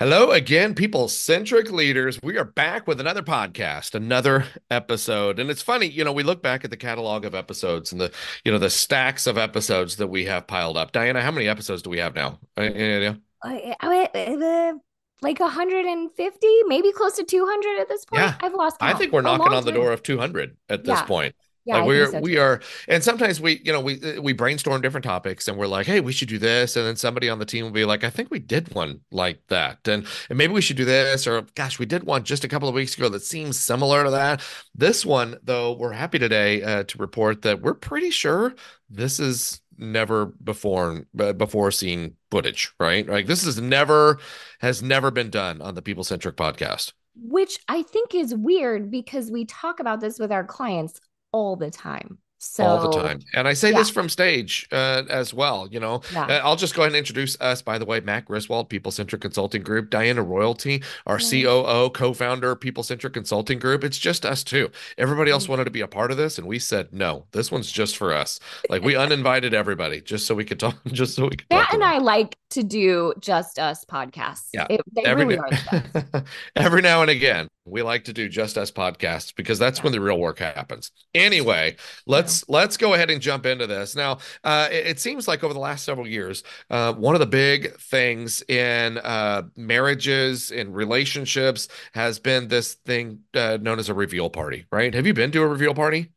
Hello 0.00 0.30
again, 0.30 0.74
people 0.74 1.08
centric 1.08 1.70
leaders. 1.70 2.18
We 2.22 2.38
are 2.38 2.44
back 2.46 2.86
with 2.86 3.00
another 3.00 3.20
podcast, 3.20 3.94
another 3.94 4.46
episode. 4.70 5.38
And 5.38 5.50
it's 5.50 5.60
funny, 5.60 5.88
you 5.88 6.04
know, 6.04 6.12
we 6.14 6.22
look 6.22 6.42
back 6.42 6.64
at 6.64 6.70
the 6.70 6.76
catalog 6.78 7.26
of 7.26 7.34
episodes 7.34 7.92
and 7.92 8.00
the, 8.00 8.10
you 8.42 8.50
know, 8.50 8.56
the 8.56 8.70
stacks 8.70 9.26
of 9.26 9.36
episodes 9.36 9.96
that 9.96 10.06
we 10.06 10.24
have 10.24 10.46
piled 10.46 10.78
up. 10.78 10.92
Diana, 10.92 11.20
how 11.20 11.30
many 11.30 11.48
episodes 11.48 11.82
do 11.82 11.90
we 11.90 11.98
have 11.98 12.14
now? 12.14 12.38
Any 12.56 12.94
idea? 12.94 13.20
Uh, 13.44 14.72
like 15.20 15.38
150, 15.38 16.46
maybe 16.66 16.92
close 16.92 17.16
to 17.16 17.24
200 17.24 17.78
at 17.78 17.88
this 17.90 18.06
point. 18.06 18.22
Yeah. 18.22 18.36
I've 18.40 18.54
lost 18.54 18.78
count. 18.78 18.94
I 18.94 18.96
think 18.96 19.12
we're 19.12 19.20
knocking 19.20 19.52
on 19.52 19.66
the 19.66 19.72
door 19.72 19.92
of 19.92 20.02
200 20.02 20.56
at 20.70 20.82
this 20.82 20.98
Yeah. 20.98 21.04
point. 21.04 21.34
Yeah, 21.64 21.78
like 21.78 21.86
we're 21.86 22.10
so 22.10 22.20
we 22.20 22.38
are 22.38 22.60
and 22.88 23.04
sometimes 23.04 23.40
we 23.40 23.60
you 23.64 23.72
know 23.72 23.80
we 23.80 24.18
we 24.18 24.32
brainstorm 24.32 24.80
different 24.80 25.04
topics 25.04 25.46
and 25.46 25.58
we're 25.58 25.66
like 25.66 25.86
hey 25.86 26.00
we 26.00 26.12
should 26.12 26.28
do 26.28 26.38
this 26.38 26.74
and 26.74 26.86
then 26.86 26.96
somebody 26.96 27.28
on 27.28 27.38
the 27.38 27.44
team 27.44 27.64
will 27.64 27.70
be 27.70 27.84
like 27.84 28.02
i 28.02 28.08
think 28.08 28.30
we 28.30 28.38
did 28.38 28.74
one 28.74 29.00
like 29.12 29.40
that 29.48 29.86
and 29.86 30.06
and 30.30 30.38
maybe 30.38 30.54
we 30.54 30.62
should 30.62 30.78
do 30.78 30.86
this 30.86 31.26
or 31.26 31.42
gosh 31.54 31.78
we 31.78 31.84
did 31.84 32.04
one 32.04 32.24
just 32.24 32.44
a 32.44 32.48
couple 32.48 32.68
of 32.68 32.74
weeks 32.74 32.96
ago 32.96 33.08
that 33.08 33.22
seems 33.22 33.58
similar 33.58 34.04
to 34.04 34.10
that. 34.10 34.42
This 34.74 35.04
one 35.04 35.36
though 35.42 35.72
we're 35.72 35.92
happy 35.92 36.18
today 36.18 36.62
uh, 36.62 36.84
to 36.84 36.98
report 36.98 37.42
that 37.42 37.60
we're 37.60 37.74
pretty 37.74 38.10
sure 38.10 38.54
this 38.88 39.20
is 39.20 39.60
never 39.78 40.26
before 40.26 41.06
uh, 41.18 41.32
before 41.32 41.70
seen 41.70 42.14
footage 42.30 42.72
right? 42.78 43.06
Like 43.08 43.26
this 43.26 43.44
is 43.44 43.60
never 43.60 44.18
has 44.60 44.82
never 44.82 45.10
been 45.10 45.30
done 45.30 45.60
on 45.60 45.74
the 45.74 45.82
people 45.82 46.04
centric 46.04 46.36
podcast. 46.36 46.92
Which 47.16 47.58
I 47.68 47.82
think 47.82 48.14
is 48.14 48.34
weird 48.34 48.90
because 48.90 49.30
we 49.30 49.44
talk 49.44 49.80
about 49.80 50.00
this 50.00 50.18
with 50.18 50.30
our 50.32 50.44
clients 50.44 51.00
all 51.32 51.56
the 51.56 51.70
time. 51.70 52.18
So 52.42 52.64
all 52.64 52.90
the 52.90 52.98
time. 53.02 53.20
And 53.34 53.46
I 53.46 53.52
say 53.52 53.70
yeah. 53.70 53.76
this 53.76 53.90
from 53.90 54.08
stage 54.08 54.66
uh, 54.72 55.02
as 55.10 55.34
well. 55.34 55.68
You 55.70 55.78
know, 55.78 56.00
Yeah. 56.10 56.24
Uh, 56.24 56.40
I'll 56.42 56.56
just 56.56 56.74
go 56.74 56.80
ahead 56.80 56.92
and 56.92 56.96
introduce 56.96 57.38
us. 57.38 57.60
By 57.60 57.76
the 57.76 57.84
way, 57.84 58.00
Matt 58.00 58.24
Griswold, 58.24 58.70
People 58.70 58.90
Centric 58.90 59.20
Consulting 59.20 59.62
Group, 59.62 59.90
Diana 59.90 60.22
Royalty, 60.22 60.82
our. 61.06 61.18
COO, 61.18 61.90
co-founder, 61.90 62.56
People 62.56 62.82
Centric 62.82 63.12
Consulting 63.12 63.58
Group. 63.58 63.84
It's 63.84 63.98
just 63.98 64.24
us 64.24 64.42
two. 64.42 64.70
Everybody 64.96 65.30
else 65.30 65.44
Mm. 65.44 65.48
wanted 65.50 65.64
to 65.64 65.70
be 65.70 65.82
a 65.82 65.86
part 65.86 66.10
of 66.10 66.16
this, 66.16 66.38
and 66.38 66.46
we 66.46 66.58
said 66.58 66.88
no. 66.94 67.26
This 67.32 67.52
one's 67.52 67.70
just 67.70 67.98
for 67.98 68.14
us. 68.14 68.40
Like 68.70 68.80
we 68.82 68.96
uninvited 69.04 69.52
everybody 69.52 70.00
just 70.00 70.26
so 70.26 70.34
we 70.34 70.46
could 70.46 70.58
talk. 70.58 70.76
Just 70.86 71.16
so 71.16 71.24
we 71.24 71.36
could. 71.36 71.44
Matt 71.50 71.74
and. 71.74 71.84
I 71.84 71.98
like 71.98 72.38
to 72.50 72.62
do 72.62 73.12
just 73.20 73.58
us 73.58 73.84
podcasts. 73.84 74.48
Yeah. 74.54 74.66
It- 74.70 74.80
they 74.96 75.02
Every 75.04 75.26
really 75.26 75.38
are. 75.38 76.24
Every 76.56 76.80
now 76.80 77.02
and 77.02 77.10
again, 77.10 77.48
we 77.64 77.82
like 77.82 78.04
to 78.04 78.12
do 78.12 78.28
just 78.28 78.56
us 78.58 78.70
podcasts 78.70 79.34
because 79.34 79.58
that's 79.58 79.82
Yeah. 79.82 79.84
when 79.84 79.92
the 79.92 80.00
real 80.00 80.18
work 80.18 80.38
happens. 80.38 80.90
Anyway, 81.14 81.76
let's 82.06 82.48
let's 82.48 82.76
go 82.76 82.94
ahead 82.94 83.10
and 83.10 83.20
jump 83.20 83.46
into 83.46 83.66
this. 83.66 83.94
Now, 83.94 84.18
uh, 84.44 84.68
it, 84.72 84.86
it 84.86 85.00
seems 85.00 85.28
like 85.28 85.44
over 85.44 85.52
the 85.54 85.60
last 85.60 85.84
several 85.84 86.06
years, 86.06 86.42
uh, 86.70 86.92
one 86.94 87.14
of 87.14 87.20
the 87.20 87.26
big 87.26 87.76
things 87.78 88.42
in 88.48 88.98
uh, 88.98 89.42
marriages 89.56 90.50
and 90.50 90.74
relationships 90.74 91.68
has 91.92 92.18
been 92.18 92.48
this 92.48 92.74
thing 92.86 93.20
uh, 93.34 93.58
known 93.60 93.78
as 93.78 93.88
a 93.88 93.94
reveal 93.94 94.30
party. 94.30 94.66
Right? 94.72 94.94
Have 94.94 95.06
you 95.06 95.14
been 95.14 95.30
to 95.32 95.42
a 95.42 95.46
reveal 95.48 95.74
party? 95.74 96.12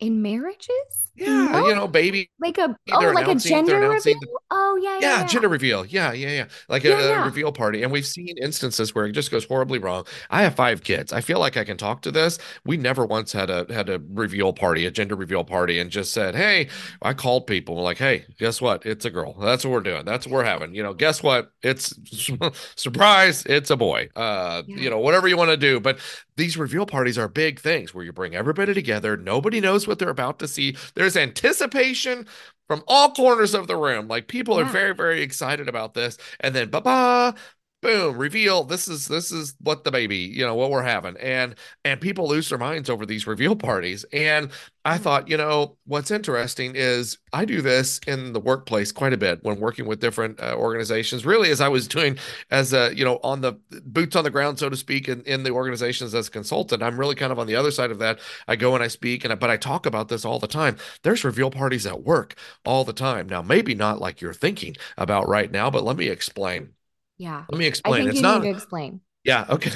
In 0.00 0.22
marriages? 0.22 1.07
Yeah, 1.26 1.48
No? 1.50 1.66
you 1.68 1.74
know, 1.74 1.88
baby 1.88 2.30
Like 2.38 2.58
a 2.58 2.76
oh, 2.92 3.10
like 3.10 3.26
a 3.28 3.34
gender 3.34 3.78
reveal? 3.88 4.18
Oh 4.50 4.78
yeah, 4.80 4.98
yeah, 5.00 5.08
yeah, 5.08 5.22
yeah. 5.22 5.24
gender 5.24 5.48
reveal. 5.48 5.84
Yeah, 5.84 6.12
yeah, 6.12 6.28
yeah. 6.30 6.46
Like 6.68 6.84
a, 6.84 6.88
Yeah, 6.90 7.00
a 7.00 7.08
yeah. 7.08 7.24
reveal 7.24 7.52
party. 7.52 7.82
And 7.82 7.90
we've 7.90 8.06
seen 8.06 8.36
instances 8.38 8.94
where 8.94 9.06
it 9.06 9.12
just 9.12 9.30
goes 9.30 9.44
horribly 9.44 9.78
wrong. 9.78 10.06
I 10.30 10.42
have 10.42 10.54
five 10.54 10.82
kids. 10.84 11.12
I 11.12 11.20
feel 11.20 11.40
like 11.40 11.56
I 11.56 11.64
can 11.64 11.76
talk 11.76 12.02
to 12.02 12.10
this. 12.12 12.38
We 12.64 12.76
never 12.76 13.04
once 13.04 13.32
had 13.32 13.50
a 13.50 13.66
had 13.72 13.88
a 13.88 14.00
reveal 14.12 14.52
party, 14.52 14.86
a 14.86 14.90
gender 14.90 15.16
reveal 15.16 15.44
party, 15.44 15.78
and 15.78 15.90
just 15.90 16.12
said, 16.12 16.34
Hey, 16.34 16.68
I 17.02 17.14
called 17.14 17.46
people. 17.46 17.76
We're 17.76 17.82
like, 17.82 17.98
hey, 17.98 18.24
guess 18.38 18.60
what? 18.60 18.86
It's 18.86 19.04
a 19.04 19.10
girl. 19.10 19.34
That's 19.34 19.64
what 19.64 19.72
we're 19.72 19.80
doing. 19.80 20.04
That's 20.04 20.26
what 20.26 20.34
we're 20.34 20.44
having. 20.44 20.74
You 20.74 20.82
know, 20.82 20.94
guess 20.94 21.22
what? 21.22 21.50
It's 21.62 21.94
surprise, 22.76 23.44
it's 23.46 23.70
a 23.70 23.76
boy. 23.76 24.08
Uh, 24.16 24.62
you 24.66 24.90
know, 24.90 24.98
whatever 24.98 25.28
you 25.28 25.36
want 25.36 25.50
to 25.50 25.56
do. 25.56 25.80
But 25.80 25.98
these 26.38 26.56
reveal 26.56 26.86
parties 26.86 27.18
are 27.18 27.28
big 27.28 27.58
things 27.58 27.92
where 27.92 28.04
you 28.04 28.12
bring 28.12 28.34
everybody 28.34 28.72
together. 28.72 29.16
Nobody 29.16 29.60
knows 29.60 29.86
what 29.88 29.98
they're 29.98 30.08
about 30.08 30.38
to 30.38 30.48
see. 30.48 30.76
There's 30.94 31.16
anticipation 31.16 32.26
from 32.68 32.84
all 32.86 33.10
corners 33.10 33.54
of 33.54 33.66
the 33.66 33.76
room. 33.76 34.06
Like 34.06 34.28
people 34.28 34.58
are 34.58 34.64
hmm. 34.64 34.70
very, 34.70 34.94
very 34.94 35.20
excited 35.20 35.68
about 35.68 35.94
this. 35.94 36.16
And 36.38 36.54
then 36.54 36.70
ba 36.70 36.80
ba 36.80 37.34
boom, 37.80 38.18
reveal 38.18 38.64
this 38.64 38.88
is 38.88 39.06
this 39.06 39.30
is 39.30 39.54
what 39.60 39.84
the 39.84 39.90
baby, 39.92 40.16
you 40.16 40.44
know, 40.44 40.54
what 40.56 40.70
we're 40.70 40.82
having. 40.82 41.16
And 41.18 41.54
and 41.84 42.00
people 42.00 42.28
lose 42.28 42.48
their 42.48 42.58
minds 42.58 42.90
over 42.90 43.06
these 43.06 43.26
reveal 43.26 43.54
parties. 43.54 44.04
And 44.12 44.50
I 44.84 44.98
Mm. 44.98 45.02
thought, 45.02 45.28
you 45.28 45.36
know, 45.36 45.76
what's 45.86 46.10
interesting 46.10 46.72
is 46.74 47.18
I 47.32 47.44
do 47.44 47.60
this 47.62 48.00
in 48.06 48.32
the 48.32 48.40
workplace 48.40 48.90
quite 48.90 49.12
a 49.12 49.16
bit 49.18 49.44
when 49.44 49.60
working 49.60 49.86
with 49.86 50.00
different 50.00 50.40
uh, 50.40 50.54
organizations. 50.56 51.24
Really, 51.26 51.50
as 51.50 51.60
I 51.60 51.68
was 51.68 51.86
doing 51.96 52.18
as 52.50 52.72
a, 52.72 52.92
you 52.96 53.04
know, 53.04 53.20
on 53.22 53.42
the 53.42 53.52
boots 53.84 54.16
on 54.16 54.24
the 54.24 54.30
ground, 54.30 54.58
so 54.58 54.68
to 54.68 54.76
speak, 54.76 55.08
in, 55.08 55.22
in 55.22 55.42
the 55.42 55.50
organizations 55.50 56.14
as 56.14 56.28
a 56.28 56.30
consultant, 56.30 56.82
I'm 56.82 56.98
really 56.98 57.14
kind 57.14 57.32
of 57.32 57.38
on 57.38 57.46
the 57.46 57.56
other 57.56 57.70
side 57.70 57.90
of 57.90 57.98
that. 58.00 58.18
I 58.48 58.56
go 58.56 58.74
and 58.74 58.82
I 58.82 58.88
speak, 58.88 59.24
and 59.24 59.32
I, 59.32 59.36
but 59.36 59.50
I 59.50 59.56
talk 59.56 59.86
about 59.86 60.08
this 60.08 60.24
all 60.24 60.38
the 60.38 60.46
time. 60.48 60.76
There's 61.02 61.24
reveal 61.24 61.50
parties 61.50 61.86
at 61.86 62.02
work 62.02 62.34
all 62.64 62.84
the 62.84 62.92
time. 62.92 63.28
Now, 63.28 63.42
maybe 63.42 63.74
not 63.74 64.00
like 64.00 64.20
you're 64.20 64.34
thinking 64.34 64.76
about 64.96 65.28
right 65.28 65.50
now, 65.50 65.70
but 65.70 65.84
let 65.84 65.96
me 65.96 66.08
explain. 66.08 66.70
Yeah. 67.18 67.44
Let 67.50 67.58
me 67.58 67.66
explain. 67.66 68.08
It's 68.08 68.20
not. 68.20 68.42
need 68.42 68.52
to 68.52 68.56
explain. 68.56 69.00
Yeah, 69.24 69.44
okay. 69.50 69.72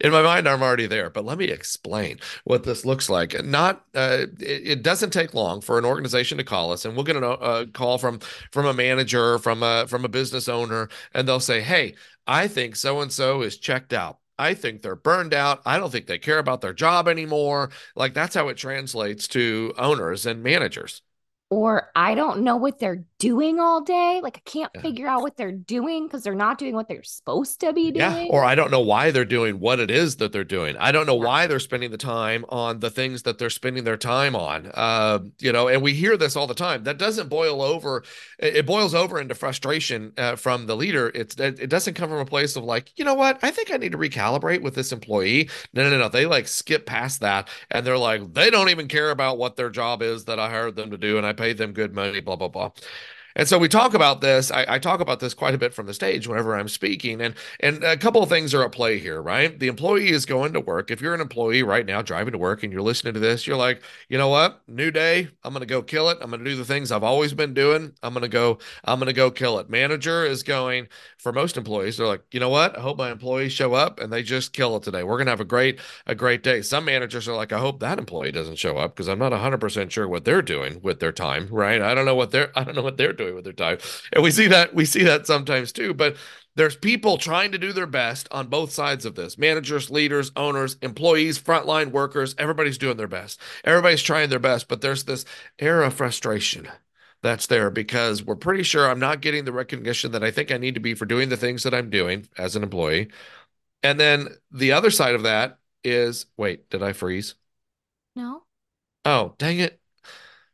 In 0.00 0.12
my 0.12 0.22
mind, 0.22 0.48
I'm 0.48 0.62
already 0.62 0.86
there, 0.86 1.10
but 1.10 1.24
let 1.24 1.38
me 1.38 1.46
explain 1.46 2.18
what 2.44 2.64
this 2.64 2.84
looks 2.84 3.08
like. 3.08 3.42
Not, 3.44 3.84
uh, 3.94 4.26
it, 4.40 4.62
it 4.68 4.82
doesn't 4.82 5.10
take 5.10 5.34
long 5.34 5.60
for 5.60 5.78
an 5.78 5.84
organization 5.84 6.38
to 6.38 6.44
call 6.44 6.72
us, 6.72 6.84
and 6.84 6.94
we'll 6.94 7.04
get 7.04 7.16
a 7.16 7.28
uh, 7.28 7.66
call 7.66 7.98
from 7.98 8.20
from 8.50 8.66
a 8.66 8.74
manager, 8.74 9.38
from 9.38 9.62
a 9.62 9.86
from 9.86 10.04
a 10.04 10.08
business 10.08 10.48
owner, 10.48 10.88
and 11.14 11.26
they'll 11.26 11.40
say, 11.40 11.60
"Hey, 11.60 11.94
I 12.26 12.48
think 12.48 12.76
so 12.76 13.00
and 13.00 13.12
so 13.12 13.42
is 13.42 13.56
checked 13.58 13.92
out. 13.92 14.18
I 14.38 14.54
think 14.54 14.82
they're 14.82 14.96
burned 14.96 15.34
out. 15.34 15.62
I 15.64 15.78
don't 15.78 15.90
think 15.90 16.06
they 16.06 16.18
care 16.18 16.38
about 16.38 16.60
their 16.60 16.74
job 16.74 17.06
anymore." 17.08 17.70
Like 17.94 18.14
that's 18.14 18.34
how 18.34 18.48
it 18.48 18.56
translates 18.56 19.28
to 19.28 19.72
owners 19.78 20.26
and 20.26 20.42
managers. 20.42 21.02
Or 21.52 21.90
I 21.94 22.14
don't 22.14 22.44
know 22.44 22.56
what 22.56 22.78
they're 22.78 23.04
doing 23.18 23.60
all 23.60 23.82
day. 23.82 24.20
Like 24.22 24.38
I 24.38 24.50
can't 24.50 24.70
Yeah. 24.74 24.80
figure 24.80 25.06
out 25.06 25.20
what 25.20 25.36
they're 25.36 25.52
doing 25.52 26.06
because 26.06 26.22
they're 26.22 26.34
not 26.34 26.56
doing 26.56 26.74
what 26.74 26.88
they're 26.88 27.02
supposed 27.02 27.60
to 27.60 27.74
be 27.74 27.90
doing. 27.90 28.26
Yeah, 28.26 28.26
or 28.30 28.42
I 28.42 28.54
don't 28.54 28.70
know 28.70 28.80
why 28.80 29.10
they're 29.10 29.26
doing 29.26 29.60
what 29.60 29.78
it 29.78 29.90
is 29.90 30.16
that 30.16 30.32
they're 30.32 30.44
doing. 30.44 30.76
I 30.78 30.92
don't 30.92 31.04
know 31.06 31.18
Yeah. 31.20 31.26
why 31.26 31.46
they're 31.46 31.60
spending 31.60 31.90
the 31.90 31.98
time 31.98 32.46
on 32.48 32.80
the 32.80 32.88
things 32.88 33.24
that 33.24 33.36
they're 33.38 33.50
spending 33.50 33.84
their 33.84 33.98
time 33.98 34.34
on. 34.34 34.70
Uh, 34.72 35.18
you 35.40 35.52
know, 35.52 35.68
and 35.68 35.82
we 35.82 35.92
hear 35.92 36.16
this 36.16 36.36
all 36.36 36.46
the 36.46 36.54
time. 36.54 36.84
That 36.84 36.96
doesn't 36.96 37.28
boil 37.28 37.60
over. 37.60 38.02
It 38.38 38.64
boils 38.64 38.94
over 38.94 39.20
into 39.20 39.34
frustration 39.34 40.14
uh, 40.16 40.36
from 40.36 40.66
the 40.66 40.74
leader. 40.74 41.12
It's 41.14 41.36
it 41.36 41.60
it 41.60 41.68
doesn't 41.68 41.94
come 41.94 42.08
from 42.08 42.18
a 42.18 42.24
place 42.24 42.56
of 42.56 42.64
like, 42.64 42.92
you 42.96 43.04
know 43.04 43.14
what? 43.14 43.38
I 43.42 43.50
think 43.50 43.70
I 43.70 43.76
need 43.76 43.92
to 43.92 43.98
recalibrate 43.98 44.62
with 44.62 44.74
this 44.74 44.90
employee. 44.90 45.50
No, 45.74 45.84
no, 45.84 45.90
no, 45.90 45.98
no. 45.98 46.08
They 46.08 46.24
like 46.24 46.48
skip 46.48 46.86
past 46.86 47.20
that, 47.20 47.48
and 47.70 47.86
they're 47.86 47.98
like, 47.98 48.32
they 48.32 48.48
don't 48.48 48.70
even 48.70 48.88
care 48.88 49.10
about 49.10 49.36
what 49.36 49.56
their 49.56 49.68
job 49.70 50.00
is 50.02 50.24
that 50.24 50.40
I 50.40 50.48
hired 50.48 50.76
them 50.76 50.90
to 50.92 50.98
do, 50.98 51.18
and 51.18 51.26
I 51.26 51.32
paid 51.42 51.58
them 51.58 51.72
good 51.72 51.92
money. 51.94 52.20
Blah 52.20 52.36
blah 52.36 52.48
blah. 52.48 52.70
And 53.36 53.48
so 53.48 53.58
we 53.58 53.68
talk 53.68 53.94
about 53.94 54.20
this. 54.20 54.50
I, 54.50 54.64
I 54.68 54.78
talk 54.78 55.00
about 55.00 55.20
this 55.20 55.34
quite 55.34 55.54
a 55.54 55.58
bit 55.58 55.74
from 55.74 55.86
the 55.86 55.94
stage 55.94 56.26
whenever 56.26 56.54
I'm 56.54 56.68
speaking. 56.68 57.20
And 57.20 57.34
and 57.60 57.82
a 57.84 57.96
couple 57.96 58.22
of 58.22 58.28
things 58.28 58.54
are 58.54 58.64
at 58.64 58.72
play 58.72 58.98
here, 58.98 59.20
right? 59.22 59.58
The 59.58 59.68
employee 59.68 60.10
is 60.10 60.26
going 60.26 60.52
to 60.52 60.60
work. 60.60 60.90
If 60.90 61.00
you're 61.00 61.14
an 61.14 61.20
employee 61.20 61.62
right 61.62 61.86
now 61.86 62.02
driving 62.02 62.32
to 62.32 62.38
work 62.38 62.62
and 62.62 62.72
you're 62.72 62.82
listening 62.82 63.14
to 63.14 63.20
this, 63.20 63.46
you're 63.46 63.56
like, 63.56 63.82
you 64.08 64.18
know 64.18 64.28
what? 64.28 64.62
New 64.68 64.90
day. 64.90 65.28
I'm 65.44 65.52
gonna 65.52 65.66
go 65.66 65.82
kill 65.82 66.08
it. 66.10 66.18
I'm 66.20 66.30
gonna 66.30 66.44
do 66.44 66.56
the 66.56 66.64
things 66.64 66.92
I've 66.92 67.02
always 67.02 67.32
been 67.34 67.54
doing. 67.54 67.92
I'm 68.02 68.14
gonna 68.14 68.28
go, 68.28 68.58
I'm 68.84 68.98
gonna 68.98 69.12
go 69.12 69.30
kill 69.30 69.58
it. 69.58 69.70
Manager 69.70 70.24
is 70.24 70.42
going, 70.42 70.88
for 71.18 71.32
most 71.32 71.56
employees, 71.56 71.96
they're 71.96 72.06
like, 72.06 72.22
you 72.32 72.40
know 72.40 72.48
what? 72.48 72.76
I 72.76 72.80
hope 72.80 72.98
my 72.98 73.10
employees 73.10 73.52
show 73.52 73.74
up 73.74 74.00
and 74.00 74.12
they 74.12 74.22
just 74.22 74.52
kill 74.52 74.76
it 74.76 74.82
today. 74.82 75.02
We're 75.02 75.18
gonna 75.18 75.30
have 75.30 75.40
a 75.40 75.44
great, 75.44 75.80
a 76.06 76.14
great 76.14 76.42
day. 76.42 76.62
Some 76.62 76.84
managers 76.84 77.28
are 77.28 77.34
like, 77.34 77.52
I 77.52 77.58
hope 77.58 77.80
that 77.80 77.98
employee 77.98 78.32
doesn't 78.32 78.56
show 78.58 78.76
up 78.78 78.94
because 78.94 79.08
I'm 79.08 79.18
not 79.18 79.32
100% 79.32 79.90
sure 79.90 80.08
what 80.08 80.24
they're 80.24 80.42
doing 80.42 80.80
with 80.82 81.00
their 81.00 81.12
time, 81.12 81.48
right? 81.50 81.80
I 81.80 81.94
don't 81.94 82.06
know 82.06 82.14
what 82.14 82.30
they're, 82.30 82.50
I 82.58 82.64
don't 82.64 82.74
know 82.74 82.82
what 82.82 82.96
they're 82.96 83.12
doing 83.12 83.21
with 83.30 83.44
their 83.44 83.52
time. 83.52 83.78
And 84.12 84.24
we 84.24 84.30
see 84.30 84.48
that, 84.48 84.74
we 84.74 84.84
see 84.84 85.04
that 85.04 85.26
sometimes 85.26 85.70
too. 85.70 85.94
But 85.94 86.16
there's 86.54 86.76
people 86.76 87.16
trying 87.16 87.52
to 87.52 87.58
do 87.58 87.72
their 87.72 87.86
best 87.86 88.28
on 88.30 88.48
both 88.48 88.72
sides 88.72 89.04
of 89.04 89.14
this 89.14 89.38
managers, 89.38 89.90
leaders, 89.90 90.32
owners, 90.36 90.76
employees, 90.82 91.38
frontline 91.38 91.92
workers. 91.92 92.34
Everybody's 92.38 92.78
doing 92.78 92.96
their 92.96 93.08
best. 93.08 93.40
Everybody's 93.64 94.02
trying 94.02 94.28
their 94.28 94.38
best. 94.38 94.68
But 94.68 94.80
there's 94.80 95.04
this 95.04 95.24
air 95.58 95.82
of 95.82 95.94
frustration 95.94 96.68
that's 97.22 97.46
there 97.46 97.70
because 97.70 98.22
we're 98.22 98.36
pretty 98.36 98.64
sure 98.64 98.88
I'm 98.90 98.98
not 98.98 99.20
getting 99.20 99.44
the 99.44 99.52
recognition 99.52 100.12
that 100.12 100.24
I 100.24 100.30
think 100.30 100.50
I 100.50 100.58
need 100.58 100.74
to 100.74 100.80
be 100.80 100.94
for 100.94 101.06
doing 101.06 101.28
the 101.28 101.36
things 101.36 101.62
that 101.62 101.74
I'm 101.74 101.88
doing 101.88 102.28
as 102.36 102.56
an 102.56 102.62
employee. 102.62 103.08
And 103.82 103.98
then 103.98 104.28
the 104.50 104.72
other 104.72 104.90
side 104.90 105.14
of 105.14 105.22
that 105.22 105.58
is 105.84 106.26
wait, 106.36 106.68
did 106.70 106.82
I 106.82 106.92
freeze? 106.92 107.34
No. 108.14 108.44
Oh, 109.04 109.34
dang 109.38 109.58
it. 109.58 109.80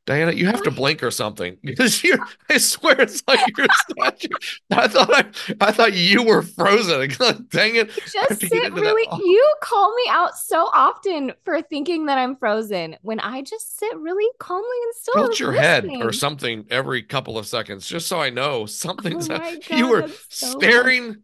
Diana, 0.08 0.32
you 0.32 0.46
have 0.46 0.62
to 0.62 0.70
blink 0.70 1.02
or 1.02 1.10
something 1.10 1.58
because 1.62 2.02
you 2.02 2.16
I 2.49 2.56
swear 2.56 2.99
it's 2.99 3.22
like 3.28 3.40
you're 3.55 3.66
a 3.66 3.93
statue. 3.93 4.28
I 4.70 4.88
thought 4.88 5.10
I, 5.12 5.66
I 5.66 5.70
thought 5.70 5.93
you 5.93 6.22
were 6.22 6.40
frozen. 6.40 7.10
Dang 7.50 7.76
it. 7.76 7.90
Just 7.90 8.40
sit 8.40 8.72
really 8.72 9.06
you 9.22 9.46
call 9.62 9.94
me 9.94 10.05
out 10.08 10.34
so 10.34 10.70
often 10.72 11.34
for 11.44 11.60
thinking 11.60 12.06
that 12.06 12.16
I'm 12.16 12.37
frozen 12.37 12.96
when 13.02 13.20
I 13.20 13.43
just 13.43 13.78
sit 13.78 13.94
really 13.99 14.26
calmly 14.38 14.64
and 14.84 14.94
still. 14.94 15.14
Tilt 15.26 15.40
your 15.40 15.52
listening. 15.52 16.00
head 16.00 16.06
or 16.06 16.14
something 16.14 16.64
every 16.70 17.02
couple 17.02 17.37
of 17.37 17.46
seconds, 17.46 17.87
just 17.87 18.08
so 18.08 18.19
I 18.19 18.31
know 18.31 18.64
something's 18.64 19.28
oh 19.28 19.37
God, 19.37 19.58
you 19.69 19.88
were 19.88 20.08
so 20.31 20.58
staring. 20.58 21.19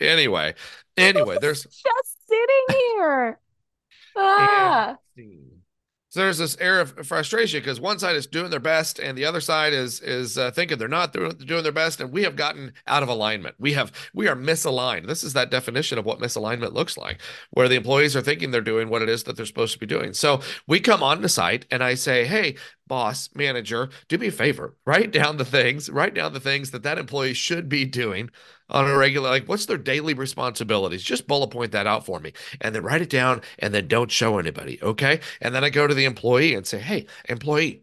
anyway, 0.00 0.54
anyway, 0.96 1.36
there's 1.38 1.64
just 1.64 2.28
sitting 2.28 2.80
here. 2.94 3.38
Ah. 4.16 4.96
So 6.10 6.20
there's 6.20 6.38
this 6.38 6.56
air 6.58 6.80
of 6.80 7.06
frustration 7.06 7.60
because 7.60 7.80
one 7.80 7.98
side 7.98 8.16
is 8.16 8.26
doing 8.26 8.50
their 8.50 8.60
best 8.60 8.98
and 8.98 9.16
the 9.16 9.26
other 9.26 9.42
side 9.42 9.74
is 9.74 10.00
is 10.00 10.38
uh, 10.38 10.50
thinking 10.50 10.78
they're 10.78 10.88
not 10.88 11.12
doing, 11.12 11.62
their 11.62 11.72
best, 11.72 12.00
and 12.00 12.10
we 12.10 12.22
have 12.22 12.34
gotten 12.34 12.72
out 12.86 13.02
of 13.02 13.10
alignment. 13.10 13.56
We 13.58 13.74
have 13.74 13.92
we 14.14 14.26
are 14.26 14.34
misaligned. 14.36 15.06
This 15.06 15.22
is 15.22 15.34
that 15.34 15.50
definition 15.50 15.98
of 15.98 16.06
what 16.06 16.18
misalignment 16.18 16.72
looks 16.72 16.96
like, 16.96 17.20
where 17.50 17.68
the 17.68 17.76
employees 17.76 18.16
are 18.16 18.22
thinking 18.22 18.50
they're 18.50 18.62
doing 18.62 18.88
what 18.88 19.02
it 19.02 19.10
is 19.10 19.24
that 19.24 19.36
they're 19.36 19.44
supposed 19.44 19.74
to 19.74 19.78
be 19.78 19.86
doing. 19.86 20.14
So 20.14 20.40
we 20.66 20.80
come 20.80 21.02
on 21.02 21.20
the 21.20 21.28
site 21.28 21.66
and 21.70 21.84
I 21.84 21.94
say, 21.94 22.24
hey, 22.24 22.56
boss, 22.88 23.28
manager, 23.34 23.90
do 24.08 24.18
me 24.18 24.28
a 24.28 24.32
favor, 24.32 24.74
write 24.84 25.12
down 25.12 25.36
the 25.36 25.44
things, 25.44 25.90
write 25.90 26.14
down 26.14 26.32
the 26.32 26.40
things 26.40 26.70
that 26.72 26.82
that 26.82 26.98
employee 26.98 27.34
should 27.34 27.68
be 27.68 27.84
doing 27.84 28.30
on 28.70 28.88
a 28.88 28.96
regular 28.96 29.30
like 29.30 29.48
what's 29.48 29.64
their 29.64 29.78
daily 29.78 30.12
responsibilities 30.12 31.02
just 31.02 31.26
bullet 31.26 31.48
point 31.48 31.72
that 31.72 31.86
out 31.86 32.04
for 32.04 32.20
me 32.20 32.34
and 32.60 32.74
then 32.74 32.82
write 32.82 33.00
it 33.00 33.08
down 33.08 33.40
and 33.60 33.72
then 33.72 33.88
don't 33.88 34.10
show 34.10 34.38
anybody 34.38 34.78
okay 34.82 35.20
and 35.40 35.54
then 35.54 35.64
i 35.64 35.70
go 35.70 35.86
to 35.86 35.94
the 35.94 36.04
employee 36.04 36.54
and 36.54 36.66
say 36.66 36.78
hey 36.78 37.06
employee 37.30 37.82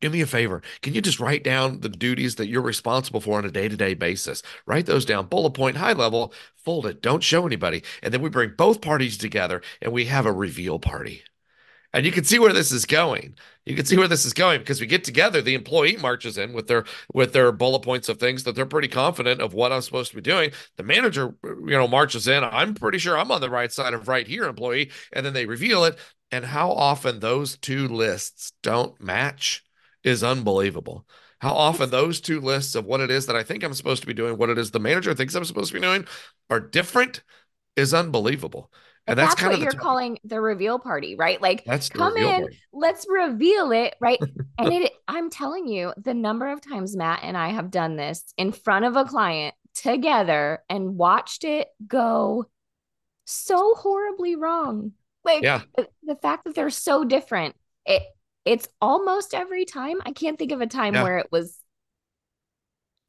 do 0.00 0.08
me 0.10 0.20
a 0.22 0.26
favor. 0.26 0.62
Can 0.82 0.94
you 0.94 1.02
just 1.02 1.20
write 1.20 1.44
down 1.44 1.80
the 1.80 1.88
duties 1.88 2.36
that 2.36 2.48
you're 2.48 2.62
responsible 2.62 3.20
for 3.20 3.36
on 3.38 3.44
a 3.44 3.50
day 3.50 3.68
to 3.68 3.76
day 3.76 3.94
basis? 3.94 4.42
Write 4.66 4.86
those 4.86 5.04
down, 5.04 5.26
bullet 5.26 5.50
point, 5.50 5.76
high 5.76 5.92
level, 5.92 6.32
fold 6.56 6.86
it, 6.86 7.02
don't 7.02 7.22
show 7.22 7.46
anybody. 7.46 7.82
And 8.02 8.12
then 8.12 8.22
we 8.22 8.30
bring 8.30 8.54
both 8.56 8.80
parties 8.80 9.18
together 9.18 9.60
and 9.82 9.92
we 9.92 10.06
have 10.06 10.26
a 10.26 10.32
reveal 10.32 10.78
party. 10.78 11.22
And 11.92 12.06
you 12.06 12.12
can 12.12 12.24
see 12.24 12.38
where 12.38 12.52
this 12.52 12.70
is 12.70 12.86
going. 12.86 13.34
You 13.66 13.74
can 13.74 13.84
see 13.84 13.96
where 13.96 14.08
this 14.08 14.24
is 14.24 14.32
going 14.32 14.60
because 14.60 14.80
we 14.80 14.86
get 14.86 15.02
together. 15.04 15.42
The 15.42 15.54
employee 15.54 15.96
marches 15.96 16.38
in 16.38 16.52
with 16.52 16.68
their 16.68 16.84
with 17.12 17.32
their 17.32 17.50
bullet 17.52 17.80
points 17.80 18.08
of 18.08 18.18
things 18.18 18.44
that 18.44 18.54
they're 18.54 18.66
pretty 18.66 18.88
confident 18.88 19.40
of 19.40 19.54
what 19.54 19.72
I'm 19.72 19.82
supposed 19.82 20.10
to 20.10 20.16
be 20.16 20.22
doing. 20.22 20.52
The 20.76 20.84
manager, 20.84 21.34
you 21.44 21.76
know, 21.76 21.88
marches 21.88 22.28
in. 22.28 22.44
I'm 22.44 22.74
pretty 22.74 22.98
sure 22.98 23.18
I'm 23.18 23.32
on 23.32 23.40
the 23.40 23.50
right 23.50 23.72
side 23.72 23.94
of 23.94 24.08
right 24.08 24.26
here, 24.26 24.44
employee. 24.44 24.90
And 25.12 25.26
then 25.26 25.32
they 25.32 25.46
reveal 25.46 25.84
it. 25.84 25.98
And 26.30 26.44
how 26.44 26.70
often 26.70 27.18
those 27.18 27.58
two 27.58 27.88
lists 27.88 28.52
don't 28.62 29.00
match 29.00 29.64
is 30.04 30.22
unbelievable. 30.22 31.06
How 31.40 31.54
often 31.54 31.90
those 31.90 32.20
two 32.20 32.40
lists 32.40 32.74
of 32.74 32.84
what 32.84 33.00
it 33.00 33.10
is 33.10 33.26
that 33.26 33.36
I 33.36 33.42
think 33.42 33.64
I'm 33.64 33.74
supposed 33.74 34.02
to 34.02 34.06
be 34.06 34.14
doing, 34.14 34.36
what 34.36 34.50
it 34.50 34.58
is 34.58 34.70
the 34.70 34.78
manager 34.78 35.14
thinks 35.14 35.34
I'm 35.34 35.44
supposed 35.44 35.72
to 35.72 35.74
be 35.74 35.80
doing, 35.80 36.06
are 36.50 36.60
different 36.60 37.22
is 37.76 37.94
unbelievable. 37.94 38.70
And 39.06 39.18
that's, 39.18 39.42
what 39.42 39.54
of 39.54 39.60
you're 39.60 39.72
calling 39.72 40.18
the 40.24 40.40
reveal 40.40 40.78
party, 40.78 41.16
right? 41.16 41.40
Like 41.40 41.64
that's 41.64 41.88
come 41.88 42.16
in, 42.16 42.42
party. 42.42 42.58
let's 42.72 43.06
reveal 43.08 43.72
it, 43.72 43.94
right? 44.00 44.18
and 44.58 44.72
it 44.72 44.92
I'm 45.08 45.30
telling 45.30 45.66
you, 45.66 45.92
the 45.96 46.14
number 46.14 46.50
of 46.50 46.60
times 46.60 46.96
Matt 46.96 47.20
and 47.22 47.36
I 47.36 47.48
have 47.48 47.70
done 47.70 47.96
this 47.96 48.32
in 48.36 48.52
front 48.52 48.84
of 48.84 48.96
a 48.96 49.04
client 49.04 49.54
together 49.74 50.62
and 50.68 50.96
watched 50.96 51.44
it 51.44 51.68
go 51.86 52.46
so 53.24 53.74
horribly 53.74 54.36
wrong. 54.36 54.92
Like 55.24 55.42
yeah. 55.42 55.62
the, 55.76 55.88
the 56.02 56.16
fact 56.16 56.44
that 56.44 56.54
they're 56.54 56.70
so 56.70 57.04
different. 57.04 57.56
It 57.86 58.02
it's 58.44 58.68
almost 58.80 59.34
every 59.34 59.64
time. 59.64 59.96
I 60.04 60.12
can't 60.12 60.38
think 60.38 60.52
of 60.52 60.60
a 60.60 60.66
time 60.66 60.94
yeah. 60.94 61.02
where 61.02 61.18
it 61.18 61.28
was 61.30 61.56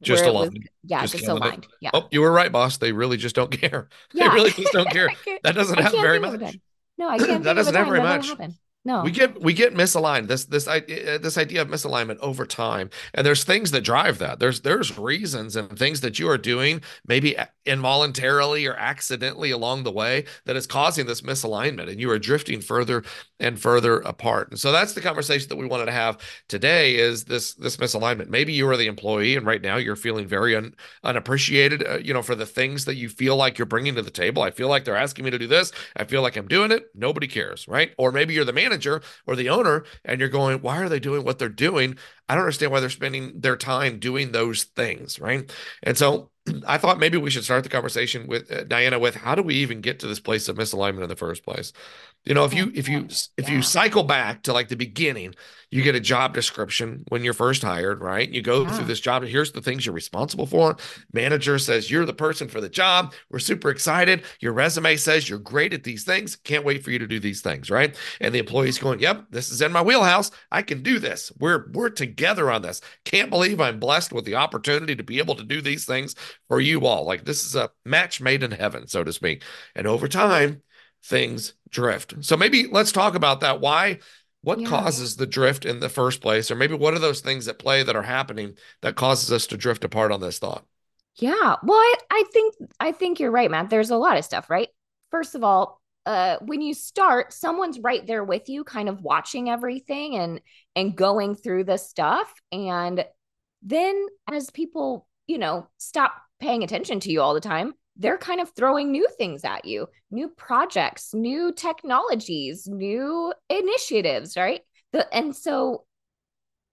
just 0.02 0.24
aligned. 0.24 0.52
Was, 0.52 0.62
yeah, 0.84 1.00
just, 1.02 1.14
just 1.14 1.28
aligned. 1.28 1.66
Yeah. 1.80 1.90
Oh, 1.94 2.08
you 2.10 2.20
were 2.20 2.32
right, 2.32 2.50
boss. 2.50 2.78
They 2.78 2.92
really 2.92 3.16
just 3.16 3.34
don't 3.34 3.50
care. 3.60 3.88
Yeah. 4.12 4.28
They 4.28 4.34
really 4.34 4.50
just 4.50 4.72
don't 4.72 4.90
care. 4.90 5.08
that 5.44 5.54
doesn't 5.54 5.78
happen 5.78 6.00
very 6.00 6.18
much. 6.18 6.58
No, 6.98 7.08
I 7.08 7.18
can't. 7.18 7.44
that 7.44 7.54
doesn't 7.54 7.74
happen 7.74 7.92
very 7.92 8.02
much. 8.02 8.30
No, 8.84 9.02
we 9.02 9.12
get 9.12 9.40
we 9.40 9.52
get 9.52 9.74
misaligned. 9.74 10.26
This 10.26 10.44
this 10.46 10.66
idea 10.66 10.96
eh, 10.96 11.14
eh, 11.14 11.18
this 11.18 11.38
idea 11.38 11.62
of 11.62 11.68
misalignment 11.68 12.18
over 12.18 12.44
time, 12.44 12.90
and 13.14 13.24
there's 13.24 13.44
things 13.44 13.70
that 13.70 13.82
drive 13.82 14.18
that. 14.18 14.40
There's 14.40 14.62
there's 14.62 14.98
reasons 14.98 15.54
and 15.54 15.78
things 15.78 16.00
that 16.00 16.18
you 16.18 16.28
are 16.28 16.36
doing 16.36 16.82
maybe 17.06 17.36
eh, 17.36 17.46
involuntarily 17.64 18.66
or 18.66 18.74
accidentally 18.74 19.52
along 19.52 19.84
the 19.84 19.92
way 19.92 20.24
that 20.46 20.56
is 20.56 20.66
causing 20.66 21.06
this 21.06 21.20
misalignment, 21.20 21.90
and 21.90 22.00
you 22.00 22.10
are 22.10 22.18
drifting 22.18 22.60
further 22.60 23.04
and 23.38 23.60
further 23.60 24.00
apart. 24.00 24.50
And 24.50 24.58
so 24.58 24.72
that's 24.72 24.94
the 24.94 25.00
conversation 25.00 25.48
that 25.50 25.56
we 25.56 25.66
wanted 25.66 25.86
to 25.86 25.92
have 25.92 26.18
today. 26.48 26.96
Is 26.96 27.24
this 27.24 27.54
this 27.54 27.76
misalignment? 27.76 28.30
Maybe 28.30 28.52
you 28.52 28.68
are 28.68 28.76
the 28.76 28.88
employee, 28.88 29.36
and 29.36 29.46
right 29.46 29.62
now 29.62 29.76
you're 29.76 29.94
feeling 29.94 30.26
very 30.26 30.56
un, 30.56 30.74
unappreciated. 31.04 31.86
Uh, 31.86 31.98
you 31.98 32.12
know, 32.12 32.22
for 32.22 32.34
the 32.34 32.46
things 32.46 32.84
that 32.86 32.96
you 32.96 33.08
feel 33.08 33.36
like 33.36 33.58
you're 33.58 33.66
bringing 33.66 33.94
to 33.94 34.02
the 34.02 34.10
table. 34.10 34.42
I 34.42 34.50
feel 34.50 34.68
like 34.68 34.84
they're 34.84 34.96
asking 34.96 35.24
me 35.24 35.30
to 35.30 35.38
do 35.38 35.46
this. 35.46 35.70
I 35.94 36.02
feel 36.02 36.22
like 36.22 36.36
I'm 36.36 36.48
doing 36.48 36.72
it. 36.72 36.86
Nobody 36.96 37.28
cares, 37.28 37.68
right? 37.68 37.92
Or 37.96 38.10
maybe 38.10 38.34
you're 38.34 38.44
the 38.44 38.52
manager 38.52 38.71
manager 38.72 39.02
or 39.26 39.36
the 39.36 39.48
owner 39.48 39.84
and 40.04 40.20
you're 40.20 40.28
going, 40.28 40.60
why 40.62 40.78
are 40.78 40.88
they 40.88 41.00
doing 41.00 41.24
what 41.24 41.38
they're 41.38 41.48
doing? 41.48 41.96
I 42.28 42.34
don't 42.34 42.44
understand 42.44 42.72
why 42.72 42.80
they're 42.80 42.90
spending 42.90 43.40
their 43.40 43.56
time 43.56 43.98
doing 43.98 44.32
those 44.32 44.64
things, 44.64 45.20
right? 45.20 45.50
And 45.82 45.96
so 45.96 46.30
I 46.66 46.78
thought 46.78 46.98
maybe 46.98 47.18
we 47.18 47.30
should 47.30 47.44
start 47.44 47.62
the 47.62 47.68
conversation 47.68 48.26
with 48.26 48.50
uh, 48.50 48.64
Diana 48.64 48.98
with 48.98 49.14
how 49.14 49.34
do 49.34 49.42
we 49.42 49.56
even 49.56 49.80
get 49.80 50.00
to 50.00 50.06
this 50.06 50.20
place 50.20 50.48
of 50.48 50.56
misalignment 50.56 51.02
in 51.02 51.08
the 51.08 51.16
first 51.16 51.44
place? 51.44 51.72
You 52.24 52.34
know, 52.34 52.44
if 52.44 52.54
you 52.54 52.70
if 52.74 52.88
you 52.88 53.08
if 53.36 53.48
you 53.48 53.62
cycle 53.62 54.04
back 54.04 54.42
to 54.44 54.52
like 54.52 54.68
the 54.68 54.76
beginning, 54.76 55.34
you 55.72 55.82
get 55.82 55.94
a 55.94 56.00
job 56.00 56.34
description 56.34 57.02
when 57.08 57.24
you're 57.24 57.32
first 57.32 57.62
hired, 57.62 58.02
right? 58.02 58.28
You 58.28 58.42
go 58.42 58.62
yeah. 58.62 58.72
through 58.72 58.84
this 58.84 59.00
job. 59.00 59.24
Here's 59.24 59.52
the 59.52 59.62
things 59.62 59.86
you're 59.86 59.94
responsible 59.94 60.44
for. 60.44 60.76
Manager 61.14 61.58
says 61.58 61.90
you're 61.90 62.04
the 62.04 62.12
person 62.12 62.46
for 62.46 62.60
the 62.60 62.68
job. 62.68 63.14
We're 63.30 63.38
super 63.38 63.70
excited. 63.70 64.22
Your 64.40 64.52
resume 64.52 64.96
says 64.96 65.30
you're 65.30 65.38
great 65.38 65.72
at 65.72 65.82
these 65.82 66.04
things. 66.04 66.36
Can't 66.36 66.66
wait 66.66 66.84
for 66.84 66.90
you 66.90 66.98
to 66.98 67.06
do 67.06 67.18
these 67.18 67.40
things, 67.40 67.70
right? 67.70 67.96
And 68.20 68.34
the 68.34 68.38
employee's 68.38 68.78
going, 68.78 69.00
"Yep, 69.00 69.28
this 69.30 69.50
is 69.50 69.62
in 69.62 69.72
my 69.72 69.80
wheelhouse. 69.80 70.30
I 70.50 70.60
can 70.60 70.82
do 70.82 70.98
this. 70.98 71.32
We're 71.38 71.70
we're 71.72 71.88
together 71.88 72.50
on 72.50 72.60
this. 72.60 72.82
Can't 73.06 73.30
believe 73.30 73.58
I'm 73.58 73.80
blessed 73.80 74.12
with 74.12 74.26
the 74.26 74.34
opportunity 74.34 74.94
to 74.94 75.02
be 75.02 75.18
able 75.18 75.36
to 75.36 75.42
do 75.42 75.62
these 75.62 75.86
things 75.86 76.14
for 76.48 76.60
you 76.60 76.84
all. 76.84 77.06
Like 77.06 77.24
this 77.24 77.46
is 77.46 77.56
a 77.56 77.70
match 77.86 78.20
made 78.20 78.42
in 78.42 78.50
heaven, 78.50 78.88
so 78.88 79.02
to 79.04 79.12
speak." 79.12 79.42
And 79.74 79.86
over 79.86 80.06
time, 80.06 80.60
things 81.02 81.54
drift. 81.70 82.14
So 82.20 82.36
maybe 82.36 82.66
let's 82.70 82.92
talk 82.92 83.14
about 83.14 83.40
that. 83.40 83.60
Why? 83.60 84.00
What 84.42 84.60
yeah. 84.60 84.68
causes 84.68 85.16
the 85.16 85.26
drift 85.26 85.64
in 85.64 85.80
the 85.80 85.88
first 85.88 86.20
place? 86.20 86.50
Or 86.50 86.56
maybe 86.56 86.74
what 86.74 86.94
are 86.94 86.98
those 86.98 87.20
things 87.20 87.46
at 87.48 87.58
play 87.58 87.82
that 87.82 87.96
are 87.96 88.02
happening 88.02 88.56
that 88.80 88.96
causes 88.96 89.30
us 89.32 89.46
to 89.48 89.56
drift 89.56 89.84
apart 89.84 90.12
on 90.12 90.20
this 90.20 90.38
thought? 90.38 90.64
Yeah. 91.16 91.56
Well, 91.62 91.78
I, 91.78 91.94
I 92.10 92.24
think 92.32 92.54
I 92.80 92.92
think 92.92 93.20
you're 93.20 93.30
right, 93.30 93.50
Matt. 93.50 93.70
There's 93.70 93.90
a 93.90 93.96
lot 93.96 94.18
of 94.18 94.24
stuff, 94.24 94.50
right? 94.50 94.68
First 95.10 95.34
of 95.34 95.44
all, 95.44 95.80
uh, 96.06 96.38
when 96.40 96.60
you 96.60 96.74
start, 96.74 97.32
someone's 97.32 97.78
right 97.78 98.04
there 98.06 98.24
with 98.24 98.48
you, 98.48 98.64
kind 98.64 98.88
of 98.88 99.02
watching 99.02 99.48
everything 99.48 100.16
and 100.16 100.40
and 100.74 100.96
going 100.96 101.34
through 101.34 101.64
the 101.64 101.76
stuff. 101.76 102.32
And 102.50 103.04
then 103.62 104.06
as 104.30 104.50
people, 104.50 105.06
you 105.26 105.38
know, 105.38 105.68
stop 105.78 106.14
paying 106.40 106.64
attention 106.64 106.98
to 107.00 107.12
you 107.12 107.20
all 107.20 107.34
the 107.34 107.40
time, 107.40 107.74
they're 107.96 108.18
kind 108.18 108.40
of 108.40 108.50
throwing 108.50 108.90
new 108.90 109.06
things 109.18 109.44
at 109.44 109.64
you, 109.64 109.86
new 110.10 110.28
projects, 110.28 111.12
new 111.12 111.52
technologies, 111.52 112.66
new 112.66 113.32
initiatives, 113.48 114.36
right? 114.36 114.62
The, 114.92 115.12
and 115.14 115.34
so 115.34 115.84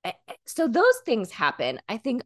eh, 0.03 0.11
eh, 0.27 0.33
so 0.45 0.67
those 0.67 0.99
things 1.05 1.31
happen. 1.31 1.79
I 1.89 1.97
think 1.97 2.23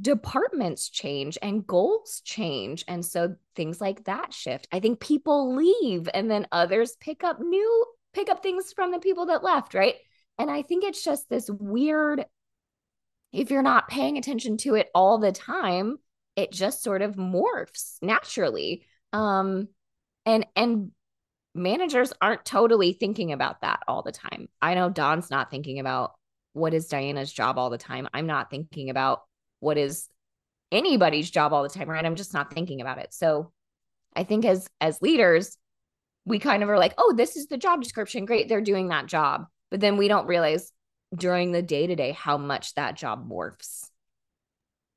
departments 0.00 0.88
change 0.90 1.38
and 1.42 1.66
goals 1.66 2.22
change 2.24 2.84
and 2.86 3.04
so 3.04 3.34
things 3.56 3.80
like 3.80 4.04
that 4.04 4.32
shift. 4.32 4.68
I 4.70 4.80
think 4.80 5.00
people 5.00 5.56
leave 5.56 6.08
and 6.12 6.30
then 6.30 6.46
others 6.52 6.96
pick 7.00 7.24
up 7.24 7.40
new 7.40 7.84
pick 8.14 8.30
up 8.30 8.42
things 8.42 8.72
from 8.72 8.90
the 8.90 8.98
people 8.98 9.26
that 9.26 9.44
left, 9.44 9.74
right? 9.74 9.94
And 10.38 10.50
I 10.50 10.62
think 10.62 10.84
it's 10.84 11.04
just 11.04 11.28
this 11.28 11.50
weird 11.50 12.24
if 13.32 13.50
you're 13.50 13.62
not 13.62 13.88
paying 13.88 14.16
attention 14.16 14.56
to 14.58 14.74
it 14.74 14.88
all 14.94 15.18
the 15.18 15.32
time, 15.32 15.98
it 16.38 16.52
just 16.52 16.84
sort 16.84 17.02
of 17.02 17.16
morphs 17.16 17.96
naturally. 18.00 18.86
Um 19.12 19.66
and 20.24 20.46
and 20.54 20.92
managers 21.52 22.12
aren't 22.20 22.44
totally 22.44 22.92
thinking 22.92 23.32
about 23.32 23.62
that 23.62 23.80
all 23.88 24.02
the 24.02 24.12
time. 24.12 24.48
I 24.62 24.74
know 24.74 24.88
don's 24.88 25.32
not 25.32 25.50
thinking 25.50 25.80
about 25.80 26.12
what 26.52 26.74
is 26.74 26.86
diana's 26.86 27.32
job 27.32 27.58
all 27.58 27.70
the 27.70 27.78
time. 27.78 28.06
I'm 28.14 28.28
not 28.28 28.50
thinking 28.50 28.88
about 28.88 29.22
what 29.58 29.78
is 29.78 30.08
anybody's 30.70 31.28
job 31.28 31.52
all 31.52 31.64
the 31.64 31.68
time 31.68 31.90
right? 31.90 32.04
I'm 32.04 32.14
just 32.14 32.34
not 32.34 32.54
thinking 32.54 32.80
about 32.80 32.98
it. 32.98 33.12
So 33.12 33.52
i 34.16 34.24
think 34.24 34.44
as 34.44 34.68
as 34.80 35.02
leaders 35.02 35.58
we 36.24 36.38
kind 36.38 36.62
of 36.62 36.70
are 36.70 36.78
like 36.78 36.94
oh 36.96 37.12
this 37.16 37.36
is 37.36 37.48
the 37.48 37.58
job 37.58 37.82
description. 37.82 38.26
Great 38.26 38.48
they're 38.48 38.60
doing 38.60 38.88
that 38.88 39.06
job. 39.06 39.46
But 39.72 39.80
then 39.80 39.96
we 39.96 40.06
don't 40.06 40.28
realize 40.28 40.70
during 41.16 41.50
the 41.50 41.62
day 41.62 41.88
to 41.88 41.96
day 41.96 42.12
how 42.12 42.38
much 42.38 42.74
that 42.74 42.96
job 42.96 43.28
morphs. 43.28 43.88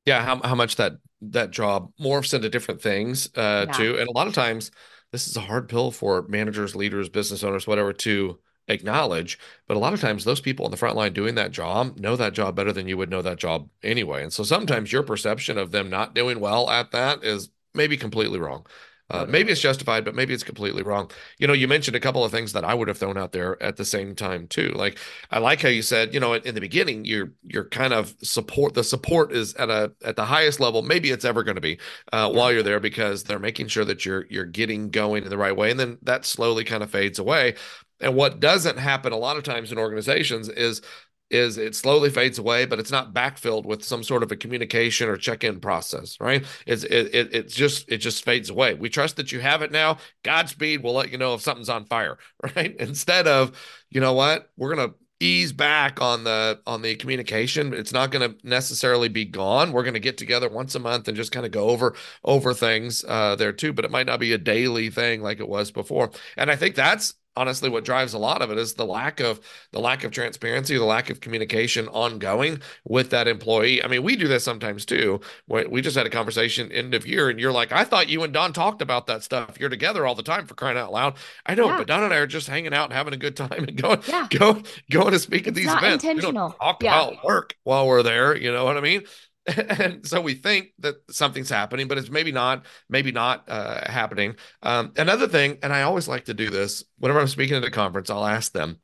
Yeah, 0.06 0.24
how 0.24 0.40
how 0.42 0.56
much 0.56 0.76
that 0.76 0.94
that 1.22 1.52
job 1.52 1.92
morphs 2.00 2.34
into 2.34 2.50
different 2.50 2.82
things 2.82 3.30
uh 3.36 3.66
Yeah. 3.68 3.74
too. 3.74 3.98
And 4.00 4.08
a 4.08 4.12
lot 4.12 4.28
of 4.28 4.34
times 4.34 4.72
this 5.12 5.28
is 5.28 5.36
a 5.38 5.42
hard 5.42 5.70
pill 5.70 5.92
for 5.92 6.24
managers, 6.24 6.76
leaders, 6.76 7.10
business 7.10 7.44
owners, 7.44 7.68
whatever 7.68 7.94
to 7.94 8.40
acknowledge. 8.68 9.38
But 9.68 9.78
a 9.78 9.80
lot 9.80 9.94
of 9.94 10.00
times 10.02 10.24
those 10.24 10.42
people 10.42 10.66
on 10.66 10.72
the 10.72 10.78
front 10.78 10.96
line 10.96 11.14
doing 11.14 11.36
that 11.36 11.52
job 11.52 12.00
know 12.00 12.16
that 12.16 12.34
job 12.34 12.56
better 12.56 12.72
than 12.74 12.88
you 12.88 12.98
would 12.98 13.10
know 13.10 13.22
that 13.22 13.38
job 13.38 13.70
anyway. 13.84 14.24
And 14.24 14.32
so 14.34 14.44
sometimes 14.44 14.92
your 14.92 15.04
perception 15.04 15.58
of 15.58 15.72
them 15.72 15.90
not 15.90 16.16
doing 16.16 16.40
well 16.40 16.70
at 16.70 16.92
that 16.92 17.24
is 17.24 17.50
maybe 17.74 17.98
completely 17.98 18.40
wrong. 18.40 18.66
Uh, 19.12 19.26
maybe 19.28 19.52
it's 19.52 19.60
justified, 19.60 20.06
but 20.06 20.16
maybe 20.16 20.34
it's 20.34 20.44
completely 20.44 20.84
wrong. 20.84 21.12
You 21.38 21.46
know, 21.46 21.54
you 21.54 21.68
mentioned 21.68 21.98
a 21.98 22.00
couple 22.00 22.24
of 22.24 22.32
things 22.32 22.54
that 22.54 22.64
I 22.64 22.74
would 22.74 22.88
have 22.88 22.98
thrown 22.98 23.18
out 23.18 23.34
there 23.34 23.62
at 23.62 23.76
the 23.76 23.84
same 23.84 24.16
time 24.16 24.48
too. 24.48 24.70
Like 24.70 24.98
I 25.32 25.40
like 25.40 25.62
how 25.62 25.68
you 25.70 25.82
said, 25.82 26.14
you 26.14 26.20
know, 26.20 26.34
in, 26.34 26.42
in 26.44 26.56
the 26.56 26.62
beginning, 26.62 27.04
you're 27.04 27.32
you're 27.44 27.66
kind 27.66 27.94
of 27.94 28.16
support. 28.24 28.74
The 28.74 28.86
support 28.86 29.34
is 29.34 29.54
at 29.56 29.70
a 29.70 29.92
at 30.06 30.16
the 30.16 30.26
highest 30.26 30.62
level 30.62 30.82
maybe 30.82 31.12
it's 31.12 31.26
ever 31.26 31.44
going 31.44 31.56
to 31.56 31.62
be 31.62 31.78
uh, 32.14 32.32
while 32.32 32.54
you're 32.54 32.64
there 32.64 32.80
because 32.80 33.24
they're 33.26 33.40
making 33.40 33.68
sure 33.68 33.84
that 33.86 34.06
you're 34.06 34.26
you're 34.30 34.46
getting 34.46 34.90
going 34.90 35.24
in 35.24 35.30
the 35.30 35.38
right 35.38 35.56
way, 35.56 35.72
and 35.72 35.80
then 35.80 35.98
that 36.04 36.26
slowly 36.26 36.64
kind 36.64 36.82
of 36.82 36.90
fades 36.90 37.20
away. 37.20 37.56
And 38.00 38.16
what 38.16 38.40
doesn't 38.40 38.80
happen 38.80 39.14
a 39.14 39.18
lot 39.18 39.38
of 39.38 39.44
times 39.44 39.72
in 39.72 39.78
organizations 39.78 40.50
is 40.50 40.82
is 41.32 41.58
it 41.58 41.76
slowly 41.76 42.10
fades 42.10 42.40
away, 42.40 42.66
but 42.66 42.80
it's 42.80 42.92
not 42.92 43.14
backfilled 43.14 43.66
with 43.66 43.84
some 43.84 44.04
sort 44.04 44.24
of 44.24 44.32
a 44.32 44.36
communication 44.36 45.10
or 45.10 45.18
check-in 45.18 45.60
process, 45.60 46.18
right? 46.20 46.46
It's 46.66 46.84
it, 46.84 47.14
it 47.14 47.34
it's 47.34 47.56
just 47.56 47.92
it 47.92 47.98
just 47.98 48.24
fades 48.24 48.50
away. 48.50 48.74
We 48.74 48.90
trust 48.90 49.16
that 49.18 49.32
you 49.32 49.40
have 49.40 49.62
it 49.62 49.72
now. 49.72 49.98
Godspeed. 50.24 50.84
We'll 50.84 50.94
let 50.94 51.12
you 51.12 51.18
know 51.18 51.34
if 51.34 51.42
something's 51.42 51.70
on 51.70 51.86
fire, 51.86 52.18
right? 52.56 52.76
Instead 52.78 53.28
of, 53.28 53.58
you 53.90 54.02
know 54.02 54.14
what, 54.14 54.50
we're 54.58 54.76
gonna 54.76 54.94
ease 55.22 55.54
back 55.54 56.02
on 56.02 56.24
the 56.24 56.60
on 56.66 56.82
the 56.82 56.96
communication. 56.96 57.74
It's 57.74 57.94
not 57.94 58.12
going 58.12 58.30
to 58.30 58.48
necessarily 58.48 59.08
be 59.08 59.24
gone. 59.26 59.72
We're 59.72 59.84
going 59.84 59.94
to 59.94 60.00
get 60.00 60.18
together 60.18 60.50
once 60.50 60.76
a 60.76 60.80
month 60.80 61.08
and 61.08 61.16
just 61.16 61.32
kind 61.32 61.46
of 61.46 61.52
go 61.52 61.70
over 61.70 61.96
over 62.24 62.54
things 62.54 63.06
uh, 63.08 63.36
there 63.36 63.54
too. 63.54 63.72
But 63.72 63.86
it 63.86 63.92
might 63.92 64.08
not 64.08 64.20
be 64.20 64.34
a 64.34 64.38
daily 64.38 64.90
thing 64.90 65.22
like 65.22 65.40
it 65.40 65.48
was 65.48 65.72
before. 65.72 66.12
And 66.36 66.50
I 66.50 66.56
think 66.56 66.76
that's 66.76 67.14
honestly 67.38 67.70
what 67.70 67.86
drives 67.86 68.14
a 68.14 68.18
lot 68.18 68.42
of 68.42 68.52
it 68.52 68.58
is 68.58 68.74
the 68.74 68.86
lack 68.86 69.20
of 69.20 69.40
the 69.72 69.80
lack 69.80 70.04
of 70.04 70.12
transparency 70.12 70.78
the 70.78 70.84
lack 70.84 71.10
of 71.10 71.22
communication 71.22 71.88
ongoing 71.90 72.60
with 72.84 73.10
that 73.10 73.28
employee 73.28 73.84
i 73.84 73.88
mean 73.88 74.04
we 74.04 74.16
do 74.16 74.28
this 74.28 74.44
sometimes 74.44 74.86
too 74.86 75.20
we 75.48 75.82
just 75.82 75.96
had 75.96 76.06
a 76.06 76.10
conversation 76.10 76.72
end 76.72 76.94
of 76.94 77.08
year 77.08 77.30
and 77.30 77.40
you're 77.40 77.52
like 77.52 77.72
i 77.72 77.84
thought 77.84 78.10
you 78.10 78.24
and 78.24 78.34
don 78.34 78.52
talked 78.52 78.82
about 78.82 79.08
that 79.08 79.24
stuff 79.24 79.58
you're 79.60 79.70
together 79.70 80.06
all 80.06 80.16
the 80.16 80.24
time 80.24 80.46
for 80.46 80.56
crying 80.56 80.78
out 80.78 80.92
loud 80.92 81.16
i 81.46 81.56
know 81.56 81.68
Yeah. 81.68 81.78
but 81.78 81.88
don 81.88 82.04
and 82.04 82.14
i 82.14 82.18
are 82.18 82.28
just 82.28 82.48
hanging 82.48 82.74
out 82.74 82.86
and 82.86 82.94
having 82.94 83.14
a 83.14 83.18
good 83.18 83.36
time 83.38 83.52
and 83.66 83.76
going 83.82 84.02
Yeah. 84.08 84.28
go 84.30 84.62
going 84.90 85.12
to 85.12 85.20
speak 85.20 85.44
at 85.44 85.50
It's 85.50 85.58
these 85.58 85.66
not 85.68 85.84
events 85.84 86.04
intentional. 86.04 86.32
we 86.32 86.38
don't 86.50 86.58
talk 86.60 86.84
Yeah. 86.84 87.02
about 87.10 87.24
work 87.24 87.56
while 87.64 87.88
we're 87.88 88.04
there 88.04 88.36
you 88.36 88.52
know 88.52 88.66
what 88.66 88.78
i 88.78 88.82
mean 88.82 89.04
and 89.48 90.06
so 90.08 90.22
we 90.22 90.34
think 90.34 90.70
that 90.80 90.96
something's 91.10 91.50
happening 91.50 91.88
but 91.88 91.98
it's 91.98 92.10
maybe 92.10 92.32
not 92.32 92.66
maybe 92.90 93.12
not 93.12 93.44
uh, 93.48 93.90
happening 93.92 94.36
um, 94.64 94.92
another 94.98 95.28
thing, 95.28 95.58
and 95.64 95.74
I 95.74 95.84
always 95.84 96.08
like 96.08 96.26
to 96.26 96.34
do 96.34 96.50
this 96.50 96.84
whenever 96.98 97.20
I'm 97.20 97.28
speaking 97.28 97.58
at 97.58 97.64
a 97.64 97.72
conference, 97.72 98.10
I'll 98.10 98.26
ask 98.26 98.52
them, 98.52 98.80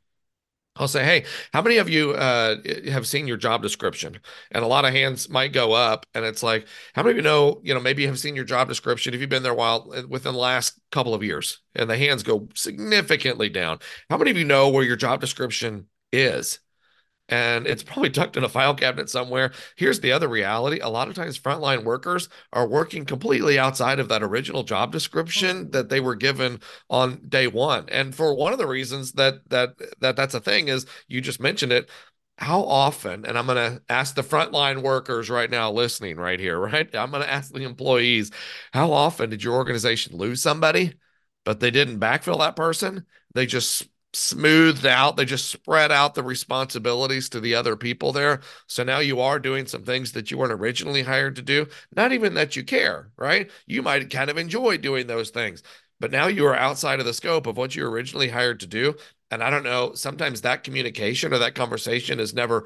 I'll 0.76 0.88
say, 0.88 1.04
hey, 1.04 1.24
how 1.52 1.60
many 1.62 1.78
of 1.78 1.88
you 1.88 2.12
uh, 2.12 2.56
have 2.86 3.06
seen 3.06 3.26
your 3.26 3.36
job 3.36 3.62
description? 3.62 4.18
And 4.52 4.64
a 4.64 4.68
lot 4.68 4.84
of 4.84 4.92
hands 4.92 5.28
might 5.28 5.52
go 5.52 5.72
up, 5.72 6.06
and 6.14 6.24
it's 6.24 6.42
like, 6.42 6.66
how 6.94 7.02
many 7.02 7.12
of 7.12 7.16
you 7.16 7.22
know, 7.22 7.60
you 7.64 7.74
know, 7.74 7.80
maybe 7.80 8.06
have 8.06 8.18
seen 8.18 8.36
your 8.36 8.44
job 8.44 8.68
description 8.68 9.14
if 9.14 9.20
you've 9.20 9.30
been 9.30 9.42
there 9.42 9.52
a 9.52 9.56
while 9.56 9.92
uh, 9.94 10.02
within 10.08 10.34
the 10.34 10.38
last 10.38 10.78
couple 10.92 11.14
of 11.14 11.22
years? 11.22 11.60
And 11.74 11.90
the 11.90 11.98
hands 11.98 12.22
go 12.22 12.48
significantly 12.54 13.48
down. 13.48 13.78
How 14.10 14.18
many 14.18 14.30
of 14.30 14.36
you 14.36 14.44
know 14.44 14.68
where 14.68 14.84
your 14.84 14.96
job 14.96 15.20
description 15.20 15.86
is? 16.12 16.60
And 17.28 17.66
it's 17.66 17.82
probably 17.82 18.10
tucked 18.10 18.36
in 18.36 18.44
a 18.44 18.48
file 18.48 18.74
cabinet 18.74 19.10
somewhere. 19.10 19.52
Here's 19.76 20.00
the 20.00 20.12
other 20.12 20.28
reality. 20.28 20.80
A 20.80 20.88
lot 20.88 21.08
of 21.08 21.14
times 21.14 21.38
frontline 21.38 21.84
workers 21.84 22.28
are 22.52 22.66
working 22.66 23.04
completely 23.04 23.58
outside 23.58 23.98
of 23.98 24.08
that 24.08 24.22
original 24.22 24.62
job 24.62 24.92
description 24.92 25.64
mm-hmm. 25.64 25.70
that 25.70 25.88
they 25.88 26.00
were 26.00 26.14
given 26.14 26.60
on 26.88 27.20
day 27.28 27.46
1. 27.46 27.86
And 27.88 28.14
for 28.14 28.34
one 28.34 28.52
of 28.52 28.58
the 28.58 28.66
reasons 28.66 29.12
that 29.12 29.48
that 29.50 29.74
that 30.00 30.16
that's 30.16 30.34
a 30.34 30.40
thing 30.40 30.68
is 30.68 30.86
you 31.06 31.20
just 31.20 31.40
mentioned 31.40 31.72
it 31.72 31.90
how 32.38 32.62
often, 32.62 33.26
and 33.26 33.36
I'm 33.36 33.46
going 33.46 33.56
to 33.56 33.82
ask 33.88 34.14
the 34.14 34.22
frontline 34.22 34.82
workers 34.82 35.28
right 35.28 35.50
now 35.50 35.72
listening 35.72 36.16
right 36.16 36.38
here, 36.38 36.58
right? 36.60 36.88
I'm 36.94 37.10
going 37.10 37.22
to 37.22 37.32
ask 37.32 37.52
the 37.52 37.62
employees, 37.62 38.30
how 38.72 38.92
often 38.92 39.30
did 39.30 39.42
your 39.42 39.54
organization 39.54 40.16
lose 40.16 40.40
somebody, 40.40 40.94
but 41.44 41.60
they 41.60 41.70
didn't 41.70 42.00
backfill 42.00 42.38
that 42.38 42.56
person? 42.56 43.06
They 43.34 43.46
just 43.46 43.88
smoothed 44.12 44.86
out. 44.86 45.16
They 45.16 45.24
just 45.24 45.50
spread 45.50 45.92
out 45.92 46.14
the 46.14 46.22
responsibilities 46.22 47.28
to 47.30 47.40
the 47.40 47.54
other 47.54 47.76
people 47.76 48.12
there. 48.12 48.40
So 48.66 48.82
now 48.82 48.98
you 49.00 49.20
are 49.20 49.38
doing 49.38 49.66
some 49.66 49.84
things 49.84 50.12
that 50.12 50.30
you 50.30 50.38
weren't 50.38 50.52
originally 50.52 51.02
hired 51.02 51.36
to 51.36 51.42
do. 51.42 51.66
Not 51.94 52.12
even 52.12 52.34
that 52.34 52.56
you 52.56 52.64
care, 52.64 53.10
right? 53.16 53.50
You 53.66 53.82
might 53.82 54.10
kind 54.10 54.30
of 54.30 54.38
enjoy 54.38 54.78
doing 54.78 55.06
those 55.06 55.30
things, 55.30 55.62
but 56.00 56.10
now 56.10 56.26
you 56.26 56.46
are 56.46 56.56
outside 56.56 57.00
of 57.00 57.06
the 57.06 57.14
scope 57.14 57.46
of 57.46 57.56
what 57.56 57.76
you 57.76 57.84
were 57.84 57.90
originally 57.90 58.28
hired 58.28 58.60
to 58.60 58.66
do. 58.66 58.94
And 59.30 59.42
I 59.42 59.50
don't 59.50 59.64
know, 59.64 59.92
sometimes 59.94 60.40
that 60.40 60.64
communication 60.64 61.34
or 61.34 61.38
that 61.38 61.54
conversation 61.54 62.18
is 62.18 62.32
never 62.32 62.64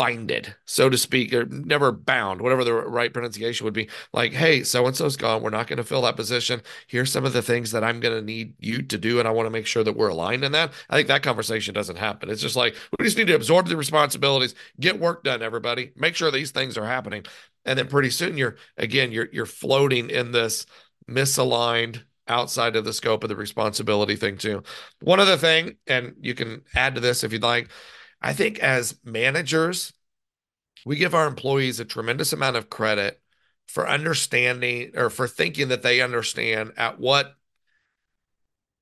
binded, 0.00 0.54
so 0.64 0.88
to 0.88 0.96
speak, 0.96 1.30
or 1.34 1.44
never 1.44 1.92
bound, 1.92 2.40
whatever 2.40 2.64
the 2.64 2.72
right 2.72 3.12
pronunciation 3.12 3.64
would 3.64 3.74
be. 3.74 3.86
Like, 4.14 4.32
hey, 4.32 4.62
so 4.62 4.86
and 4.86 4.96
so's 4.96 5.16
gone. 5.16 5.42
We're 5.42 5.50
not 5.50 5.66
going 5.66 5.76
to 5.76 5.84
fill 5.84 6.00
that 6.02 6.16
position. 6.16 6.62
Here's 6.86 7.12
some 7.12 7.26
of 7.26 7.34
the 7.34 7.42
things 7.42 7.70
that 7.72 7.84
I'm 7.84 8.00
going 8.00 8.18
to 8.18 8.24
need 8.24 8.54
you 8.58 8.80
to 8.80 8.96
do. 8.96 9.18
And 9.18 9.28
I 9.28 9.30
want 9.30 9.44
to 9.44 9.50
make 9.50 9.66
sure 9.66 9.84
that 9.84 9.96
we're 9.96 10.08
aligned 10.08 10.42
in 10.42 10.52
that. 10.52 10.72
I 10.88 10.96
think 10.96 11.08
that 11.08 11.22
conversation 11.22 11.74
doesn't 11.74 11.98
happen. 11.98 12.30
It's 12.30 12.40
just 12.40 12.56
like, 12.56 12.76
we 12.98 13.04
just 13.04 13.18
need 13.18 13.26
to 13.26 13.34
absorb 13.34 13.68
the 13.68 13.76
responsibilities, 13.76 14.54
get 14.80 14.98
work 14.98 15.22
done, 15.22 15.42
everybody, 15.42 15.92
make 15.96 16.16
sure 16.16 16.30
these 16.30 16.50
things 16.50 16.78
are 16.78 16.86
happening. 16.86 17.24
And 17.66 17.78
then 17.78 17.88
pretty 17.88 18.08
soon 18.08 18.38
you're, 18.38 18.56
again, 18.78 19.12
you're, 19.12 19.28
you're 19.32 19.44
floating 19.44 20.08
in 20.08 20.32
this 20.32 20.64
misaligned, 21.10 22.04
outside 22.28 22.76
of 22.76 22.84
the 22.84 22.92
scope 22.92 23.24
of 23.24 23.28
the 23.28 23.34
responsibility 23.34 24.14
thing 24.14 24.38
too. 24.38 24.62
One 25.00 25.18
other 25.18 25.36
thing, 25.36 25.76
and 25.88 26.14
you 26.20 26.34
can 26.34 26.62
add 26.74 26.94
to 26.94 27.00
this 27.00 27.24
if 27.24 27.32
you'd 27.32 27.42
like, 27.42 27.68
I 28.20 28.32
think 28.32 28.58
as 28.58 28.98
managers, 29.04 29.92
we 30.84 30.96
give 30.96 31.14
our 31.14 31.26
employees 31.26 31.80
a 31.80 31.84
tremendous 31.84 32.32
amount 32.32 32.56
of 32.56 32.70
credit 32.70 33.20
for 33.66 33.88
understanding 33.88 34.92
or 34.96 35.10
for 35.10 35.28
thinking 35.28 35.68
that 35.68 35.82
they 35.82 36.00
understand 36.00 36.72
at 36.76 36.98
what 36.98 37.34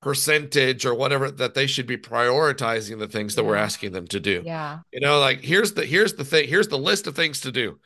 percentage 0.00 0.86
or 0.86 0.94
whatever 0.94 1.30
that 1.30 1.54
they 1.54 1.66
should 1.66 1.86
be 1.86 1.96
prioritizing 1.96 2.98
the 2.98 3.08
things 3.08 3.34
that 3.34 3.44
we're 3.44 3.56
asking 3.56 3.92
them 3.92 4.06
to 4.06 4.20
do. 4.20 4.42
Yeah. 4.44 4.80
You 4.92 5.00
know, 5.00 5.18
like 5.18 5.40
here's 5.40 5.74
the 5.74 5.84
here's 5.84 6.14
the 6.14 6.24
thing, 6.24 6.48
here's 6.48 6.68
the 6.68 6.78
list 6.78 7.06
of 7.06 7.16
things 7.16 7.40
to 7.40 7.52
do. 7.52 7.78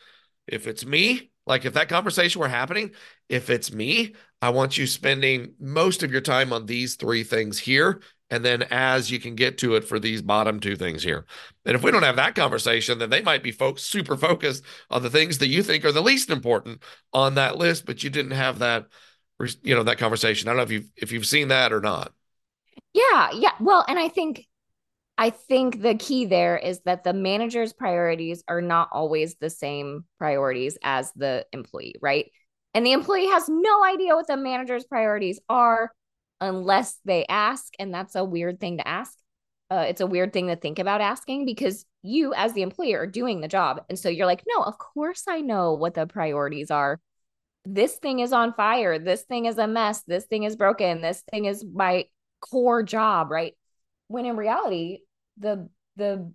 If 0.47 0.67
it's 0.67 0.85
me, 0.85 1.31
like 1.47 1.65
if 1.65 1.75
that 1.75 1.89
conversation 1.89 2.41
were 2.41 2.49
happening, 2.49 2.93
if 3.29 3.49
it's 3.51 3.73
me, 3.73 4.15
I 4.41 4.51
want 4.51 4.77
you 4.77 4.87
spending 4.87 5.55
most 5.59 6.03
of 6.03 6.13
your 6.13 6.21
time 6.21 6.53
on 6.53 6.67
these 6.67 6.97
three 6.97 7.25
things 7.25 7.59
here. 7.59 8.03
And 8.33 8.43
then 8.43 8.63
as 8.71 9.11
you 9.11 9.21
can 9.21 9.35
get 9.35 9.59
to 9.59 9.75
it 9.75 9.85
for 9.85 10.01
these 10.01 10.23
bottom 10.23 10.59
two 10.59 10.75
things 10.75 11.03
here. 11.03 11.27
And 11.67 11.77
if 11.77 11.83
we 11.83 11.91
don't 11.91 12.03
have 12.03 12.17
that 12.17 12.35
conversation, 12.35 12.99
then 12.99 13.11
they 13.11 13.21
might 13.21 13.43
be 13.43 13.53
folks 13.53 13.83
super 13.83 14.17
focused 14.17 14.65
on 14.89 15.03
the 15.03 15.11
things 15.11 15.37
that 15.39 15.49
you 15.49 15.63
think 15.63 15.85
are 15.85 15.93
the 15.93 16.01
least 16.01 16.31
important 16.31 16.83
on 17.13 17.35
that 17.35 17.59
list, 17.59 17.85
but 17.85 18.03
you 18.03 18.09
didn't 18.09 18.31
have 18.31 18.61
that, 18.61 18.87
you 19.63 19.75
know, 19.75 19.83
that 19.83 19.99
conversation. 19.99 20.49
I 20.49 20.53
don't 20.53 20.57
know 20.57 20.63
if 20.63 20.71
you've 20.71 20.91
if 20.97 21.13
you've 21.13 21.27
seen 21.27 21.49
that 21.49 21.75
or 21.75 21.83
not. 21.83 22.15
Yeah, 22.95 23.33
yeah. 23.35 23.53
Well, 23.61 23.85
and 23.87 23.99
I 23.99 24.09
think 24.09 24.47
I 25.19 25.29
think 25.29 25.83
the 25.83 25.97
key 25.97 26.25
there 26.25 26.57
is 26.57 26.81
that 26.87 27.05
the 27.05 27.13
manager's 27.13 27.75
priorities 27.75 28.43
are 28.49 28.63
not 28.63 28.89
always 28.93 29.35
the 29.35 29.51
same 29.51 30.07
priorities 30.17 30.79
as 30.83 31.13
the 31.17 31.45
employee, 31.53 31.97
right? 32.01 32.31
And 32.73 32.87
the 32.87 32.93
employee 32.93 33.27
has 33.27 33.47
no 33.51 33.85
idea 33.85 34.15
what 34.15 34.27
the 34.27 34.39
manager's 34.39 34.85
priorities 34.85 35.39
are 35.51 35.93
unless 36.43 36.99
they 37.05 37.25
ask, 37.29 37.73
and 37.79 37.95
that's 37.95 38.17
a 38.17 38.25
weird 38.25 38.61
thing 38.61 38.79
to 38.79 38.87
ask. 38.87 39.17
Uh, 39.71 39.87
it's 39.89 40.03
a 40.03 40.07
weird 40.07 40.33
thing 40.33 40.49
to 40.49 40.57
think 40.57 40.79
about 40.79 41.01
asking 41.01 41.47
because 41.47 41.87
you, 42.03 42.35
as 42.35 42.53
the 42.53 42.63
employer, 42.63 43.01
are 43.01 43.07
doing 43.07 43.41
the 43.41 43.49
job, 43.49 43.83
and 43.89 43.99
so 43.99 44.11
you're 44.11 44.27
like, 44.27 44.43
no, 44.47 44.63
of 44.63 44.77
course 44.77 45.25
I 45.29 45.41
know 45.41 45.73
what 45.73 45.95
the 45.95 46.07
priorities 46.07 46.71
are. 46.71 47.01
This 47.65 47.95
thing 47.95 48.19
is 48.19 48.33
on 48.33 48.55
fire. 48.55 48.99
This 48.99 49.23
thing 49.23 49.47
is 49.47 49.57
a 49.57 49.69
mess. 49.69 50.03
This 50.03 50.27
thing 50.27 50.43
is 50.43 50.57
broken. 50.57 51.01
This 51.01 51.23
thing 51.31 51.45
is 51.45 51.65
my 51.65 52.07
core 52.41 52.83
job, 52.83 53.31
right? 53.31 53.55
When 54.09 54.27
in 54.27 54.37
reality, 54.37 54.99
the 55.39 55.71
the 55.97 56.33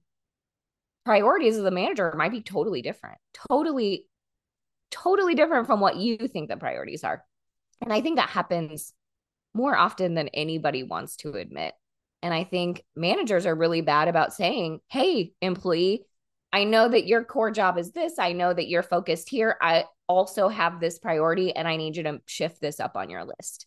priorities 1.06 1.58
of 1.58 1.64
the 1.64 1.72
manager 1.72 2.14
might 2.18 2.32
be 2.32 2.42
totally 2.42 2.82
different. 2.82 3.18
Totally 3.50 4.08
totally 4.90 5.36
different 5.36 5.68
from 5.68 5.82
what 5.82 5.98
you 5.98 6.18
think 6.18 6.50
the 6.50 6.58
priorities 6.58 7.04
are. 7.04 7.24
And 7.82 7.92
I 7.92 8.02
think 8.02 8.16
that 8.16 8.30
happens 8.30 8.94
more 9.58 9.76
often 9.76 10.14
than 10.14 10.30
anybody 10.30 10.84
wants 10.84 11.18
to 11.18 11.34
admit. 11.34 11.74
And 12.22 12.34
I 12.34 12.44
think 12.44 12.84
managers 12.96 13.46
are 13.46 13.56
really 13.56 13.82
bad 13.82 14.08
about 14.08 14.34
saying, 14.34 14.80
"Hey, 14.88 15.34
employee, 15.42 16.06
I 16.54 16.64
know 16.64 16.88
that 16.88 17.08
your 17.08 17.24
core 17.24 17.52
job 17.52 17.78
is 17.78 17.92
this. 17.92 18.20
I 18.20 18.34
know 18.34 18.54
that 18.54 18.70
you're 18.70 18.84
focused 18.84 19.30
here. 19.30 19.58
I 19.62 19.86
also 20.08 20.48
have 20.48 20.80
this 20.80 21.00
priority 21.00 21.56
and 21.56 21.68
I 21.68 21.76
need 21.76 21.98
you 21.98 22.04
to 22.04 22.22
shift 22.28 22.62
this 22.62 22.80
up 22.80 22.96
on 22.96 23.10
your 23.10 23.26
list." 23.26 23.66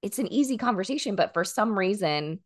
It's 0.00 0.18
an 0.18 0.32
easy 0.32 0.56
conversation, 0.56 1.16
but 1.16 1.34
for 1.34 1.44
some 1.44 1.78
reason 1.78 2.40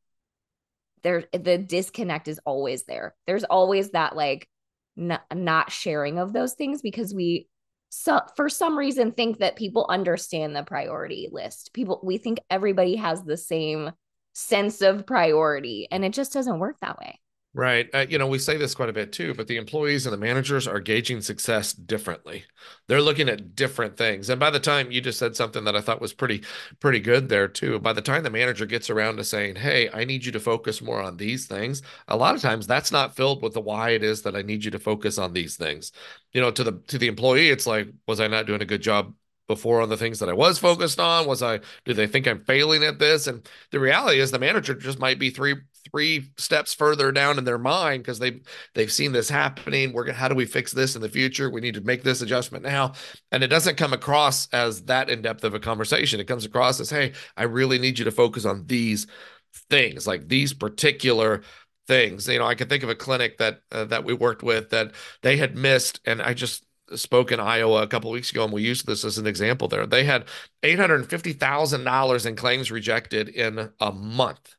there 1.03 1.25
the 1.33 1.59
disconnect 1.59 2.29
is 2.29 2.41
always 2.45 2.85
there. 2.85 3.15
There's 3.27 3.45
always 3.45 3.91
that 3.91 4.17
like 4.17 4.49
not, 4.97 5.23
not 5.35 5.71
sharing 5.71 6.19
of 6.19 6.33
those 6.33 6.55
things 6.55 6.83
because 6.83 7.15
we 7.15 7.49
so 7.91 8.21
for 8.37 8.49
some 8.49 8.79
reason 8.79 9.13
think 9.13 9.39
that 9.39 9.57
people 9.57 9.87
understand 9.89 10.55
the 10.55 10.63
priority 10.63 11.29
list. 11.31 11.73
People 11.75 12.01
we 12.03 12.19
think 12.19 12.41
everybody 12.49 12.97
has 12.97 13.23
the 13.23 13.37
same 13.37 13.91
sense 14.33 14.81
of 14.81 15.07
priority 15.07 15.89
and 15.91 16.05
it 16.05 16.13
just 16.13 16.33
doesn't 16.33 16.61
work 16.61 16.77
that 16.81 16.99
way. 16.99 17.21
Right. 17.53 17.91
Uh, 17.93 18.07
you 18.09 18.17
know, 18.17 18.29
we 18.29 18.39
say 18.39 18.57
this 18.57 18.77
quite 18.77 18.91
a 18.91 18.93
bit 18.93 19.13
too, 19.13 19.35
but 19.35 19.49
the 19.49 19.57
employees 19.57 20.07
and 20.07 20.13
the 20.13 20.17
managers 20.17 20.69
are 20.69 20.79
gauging 20.79 21.21
success 21.21 21.73
differently. 21.73 22.45
They're 22.87 23.03
looking 23.03 23.29
at 23.29 23.57
different 23.57 23.97
things. 23.97 24.31
And 24.31 24.39
by 24.39 24.51
the 24.51 24.61
time 24.61 24.93
you 24.93 25.01
just 25.01 25.19
said 25.19 25.35
something 25.35 25.65
that 25.65 25.75
I 25.75 25.81
thought 25.81 26.01
was 26.01 26.13
pretty, 26.13 26.45
pretty 26.79 27.01
good 27.01 27.29
there 27.29 27.49
too. 27.49 27.81
By 27.81 27.93
the 27.93 28.03
time 28.03 28.23
the 28.23 28.31
manager 28.31 28.67
gets 28.67 28.89
around 28.89 29.17
to 29.17 29.25
saying, 29.25 29.57
Hey, 29.57 29.91
I 29.93 30.05
need 30.05 30.25
you 30.25 30.31
to 30.31 30.39
focus 30.39 30.81
more 30.81 31.03
on 31.03 31.17
these 31.17 31.49
things, 31.49 31.83
a 32.07 32.17
lot 32.17 32.37
of 32.37 32.41
times 32.41 32.69
that's 32.69 32.93
not 32.93 33.17
filled 33.17 33.43
with 33.43 33.55
the 33.55 33.61
why 33.61 33.91
it 33.91 34.05
is 34.05 34.23
that 34.23 34.37
I 34.37 34.43
need 34.43 34.65
you 34.65 34.71
to 34.71 34.79
focus 34.79 35.19
on 35.19 35.33
these 35.33 35.57
things. 35.57 35.91
You 36.33 36.41
know, 36.41 36.53
to 36.53 36.63
the 36.63 36.73
to 36.87 36.99
the 36.99 37.09
employee, 37.09 37.49
it's 37.51 37.67
like, 37.67 37.89
was 38.07 38.21
I 38.21 38.29
not 38.29 38.47
doing 38.47 38.63
a 38.63 38.67
good 38.67 38.83
job 38.83 39.13
before 39.49 39.81
on 39.81 39.89
the 39.89 39.97
things 39.97 40.21
that 40.21 40.29
I 40.29 40.33
was 40.33 40.59
focused 40.61 41.01
on? 41.01 41.27
Was 41.27 41.43
I, 41.43 41.59
do 41.85 41.93
they 41.95 42.07
think 42.07 42.29
I'm 42.29 42.45
failing 42.45 42.85
at 42.85 43.01
this? 43.01 43.27
And 43.27 43.45
the 43.73 43.81
reality 43.81 44.21
is 44.21 44.31
the 44.31 44.39
manager 44.39 44.75
just 44.75 45.01
might 45.01 45.19
be 45.19 45.31
three, 45.31 45.57
three 45.91 46.31
steps 46.37 46.75
further 46.75 47.13
down 47.13 47.39
in 47.39 47.45
their 47.45 47.59
mind 47.59 48.03
because 48.03 48.19
they 48.19 48.41
they've 48.75 48.93
seen 48.93 49.13
this 49.13 49.29
happening. 49.29 49.93
We're 49.93 50.05
gonna 50.05 50.19
how 50.19 50.29
do 50.29 50.35
we 50.35 50.47
fix 50.47 50.73
this 50.73 50.97
in 50.97 51.03
the 51.03 51.09
future? 51.09 51.51
We 51.51 51.61
need 51.61 51.75
to 51.75 51.81
make 51.81 52.03
this 52.03 52.23
adjustment 52.23 52.65
now. 52.65 52.93
And 53.33 53.43
it 53.43 53.49
doesn't 53.49 53.77
come 53.77 53.93
across 53.93 54.49
as 54.53 54.83
that 54.83 55.11
in-depth 55.11 55.45
of 55.45 55.55
a 55.55 55.61
conversation. 55.61 56.21
It 56.21 56.29
comes 56.29 56.45
across 56.45 56.81
as, 56.81 56.91
hey, 56.91 57.13
I 57.37 57.45
really 57.45 57.79
need 57.79 57.99
you 57.99 58.05
to 58.05 58.11
focus 58.11 58.45
on 58.45 58.67
these 58.67 59.07
things, 59.69 60.07
like 60.07 60.29
these 60.29 60.53
particular 60.53 61.43
things. 61.87 62.29
You 62.29 62.39
know, 62.39 62.47
I 62.47 62.55
can 62.55 62.69
think 62.69 62.83
of 62.83 62.89
a 62.89 62.95
clinic 62.95 63.39
that 63.39 63.61
uh, 63.73 63.85
that 63.87 64.05
we 64.05 64.15
worked 64.15 64.43
with 64.43 64.71
that 64.71 64.93
they 65.23 65.37
had 65.37 65.57
missed, 65.57 66.01
and 66.05 66.23
I 66.23 66.35
just 66.35 66.65
spoke 66.95 67.33
in 67.33 67.41
Iowa 67.41 67.83
a 67.83 67.87
couple 67.87 68.11
weeks 68.11 68.31
ago, 68.31 68.45
and 68.45 68.53
we 68.53 68.63
used 68.63 68.87
this 68.87 69.05
as 69.05 69.19
an 69.19 69.27
example 69.27 69.69
there. 69.69 69.87
They 69.87 70.05
had 70.05 70.27
$850,000 70.63 72.27
in 72.27 72.37
claims 72.37 72.71
rejected 72.71 73.29
in 73.29 73.71
a 73.81 73.93
month. 73.93 74.57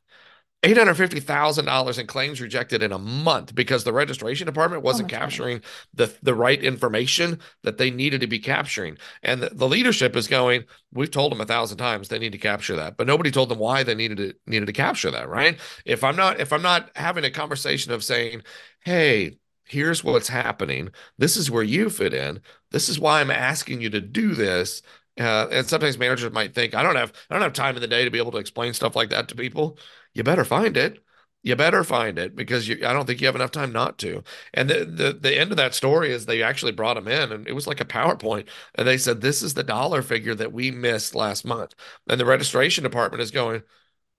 $850,000 0.62 1.98
in 1.98 2.06
claims 2.06 2.40
rejected 2.40 2.84
in 2.84 2.92
a 2.92 2.98
month 2.98 3.52
because 3.52 3.82
the 3.82 3.92
registration 3.92 4.46
department 4.46 4.84
wasn't 4.84 5.12
oh 5.12 5.16
capturing 5.16 5.60
the, 5.92 6.14
the 6.22 6.34
right 6.34 6.62
information 6.62 7.40
that 7.64 7.78
they 7.78 7.90
needed 7.90 8.20
to 8.20 8.28
be 8.28 8.38
capturing. 8.38 8.96
And 9.24 9.42
the, 9.42 9.50
the, 9.50 9.66
leadership 9.66 10.14
is 10.14 10.28
going, 10.28 10.64
we've 10.92 11.10
told 11.10 11.32
them 11.32 11.40
a 11.40 11.46
thousand 11.46 11.78
times 11.78 12.08
they 12.08 12.18
need 12.20 12.32
to 12.32 12.38
capture 12.38 12.76
that, 12.76 12.96
but 12.96 13.08
nobody 13.08 13.32
told 13.32 13.48
them 13.48 13.58
why 13.58 13.82
they 13.82 13.96
needed 13.96 14.18
to 14.18 14.34
needed 14.46 14.66
to 14.66 14.72
capture 14.72 15.10
that, 15.10 15.28
right? 15.28 15.58
If 15.84 16.04
I'm 16.04 16.14
not 16.14 16.38
if 16.38 16.52
I'm 16.52 16.62
not 16.62 16.90
having 16.94 17.24
a 17.24 17.30
conversation 17.30 17.90
of 17.90 18.04
saying, 18.04 18.42
hey, 18.84 19.38
here's 19.64 20.04
what's 20.04 20.28
happening. 20.28 20.90
This 21.18 21.36
is 21.36 21.50
where 21.50 21.62
you 21.62 21.90
fit 21.90 22.14
in. 22.14 22.40
This 22.70 22.88
is 22.88 23.00
why 23.00 23.20
I'm 23.20 23.30
asking 23.30 23.80
you 23.80 23.90
to 23.90 24.00
do 24.00 24.34
this. 24.34 24.82
Uh, 25.18 25.46
and 25.50 25.66
sometimes 25.66 25.98
managers 25.98 26.32
might 26.32 26.54
think, 26.54 26.74
I 26.74 26.82
don't 26.82 26.96
have, 26.96 27.12
I 27.28 27.34
don't 27.34 27.42
have 27.42 27.52
time 27.52 27.74
in 27.74 27.82
the 27.82 27.88
day 27.88 28.04
to 28.04 28.10
be 28.10 28.18
able 28.18 28.32
to 28.32 28.38
explain 28.38 28.72
stuff 28.72 28.96
like 28.96 29.10
that 29.10 29.28
to 29.28 29.34
people. 29.34 29.78
You 30.14 30.22
better 30.22 30.44
find 30.44 30.76
it. 30.76 31.02
You 31.44 31.56
better 31.56 31.82
find 31.82 32.18
it 32.18 32.36
because 32.36 32.68
you, 32.68 32.86
I 32.86 32.92
don't 32.92 33.04
think 33.06 33.20
you 33.20 33.26
have 33.26 33.34
enough 33.34 33.50
time 33.50 33.72
not 33.72 33.98
to. 33.98 34.22
And 34.54 34.70
the, 34.70 34.84
the 34.84 35.12
the 35.12 35.36
end 35.36 35.50
of 35.50 35.56
that 35.56 35.74
story 35.74 36.12
is 36.12 36.24
they 36.24 36.40
actually 36.42 36.70
brought 36.72 36.96
him 36.96 37.08
in, 37.08 37.32
and 37.32 37.48
it 37.48 37.52
was 37.52 37.66
like 37.66 37.80
a 37.80 37.84
PowerPoint, 37.84 38.46
and 38.76 38.86
they 38.86 38.96
said, 38.96 39.20
"This 39.20 39.42
is 39.42 39.54
the 39.54 39.64
dollar 39.64 40.02
figure 40.02 40.36
that 40.36 40.52
we 40.52 40.70
missed 40.70 41.16
last 41.16 41.44
month." 41.44 41.74
And 42.08 42.20
the 42.20 42.26
registration 42.26 42.84
department 42.84 43.22
is 43.22 43.32
going, 43.32 43.62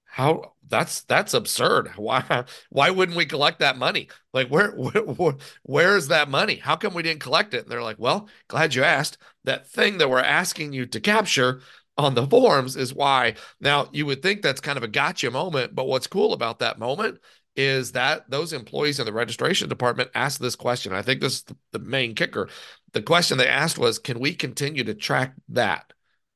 how 0.06 0.54
that's 0.68 1.02
that's 1.04 1.34
absurd 1.34 1.88
why 1.98 2.44
why 2.70 2.90
wouldn't 2.92 3.18
we 3.18 3.26
collect 3.26 3.60
that 3.60 3.78
money 3.78 4.08
like 4.32 4.48
where, 4.50 4.72
where 4.72 5.34
where 5.64 5.98
is 5.98 6.08
that 6.10 6.30
money 6.30 6.58
how 6.58 6.76
come 6.76 6.94
we 6.94 7.02
didn't 7.04 7.22
collect 7.22 7.54
it 7.54 7.64
and 7.64 7.72
they're 7.72 7.82
like 7.82 7.98
well 8.00 8.30
glad 8.48 8.76
you 8.76 8.84
asked 8.84 9.18
that 9.44 9.68
thing 9.68 9.98
that 9.98 10.10
we're 10.10 10.20
asking 10.20 10.72
you 10.72 10.86
to 10.86 11.00
capture 11.00 11.62
on 11.98 12.16
the 12.16 12.26
forms 12.28 12.76
is 12.76 12.94
why 12.94 13.36
now 13.60 13.88
you 13.92 14.06
would 14.06 14.22
think 14.22 14.42
that's 14.42 14.62
kind 14.62 14.78
of 14.78 14.84
a 14.84 14.88
gotcha 14.88 15.30
moment 15.30 15.76
but 15.76 15.88
what's 15.88 16.08
cool 16.08 16.34
about 16.34 16.60
that 16.60 16.80
moment 16.80 17.20
is 17.56 17.92
that 17.92 18.28
those 18.30 18.52
employees 18.52 19.00
in 19.00 19.06
the 19.06 19.14
registration 19.14 19.70
department 19.70 20.10
asked 20.16 20.42
this 20.42 20.56
question 20.56 20.94
i 20.94 21.02
think 21.02 21.22
this 21.22 21.36
is 21.36 21.46
the 21.72 21.80
main 21.80 22.16
kicker 22.16 22.50
the 22.94 23.02
question 23.02 23.38
they 23.38 23.48
asked 23.48 23.78
was 23.78 24.00
can 24.00 24.20
we 24.20 24.34
continue 24.34 24.84
to 24.84 24.96
track 24.96 25.34
that 25.50 25.94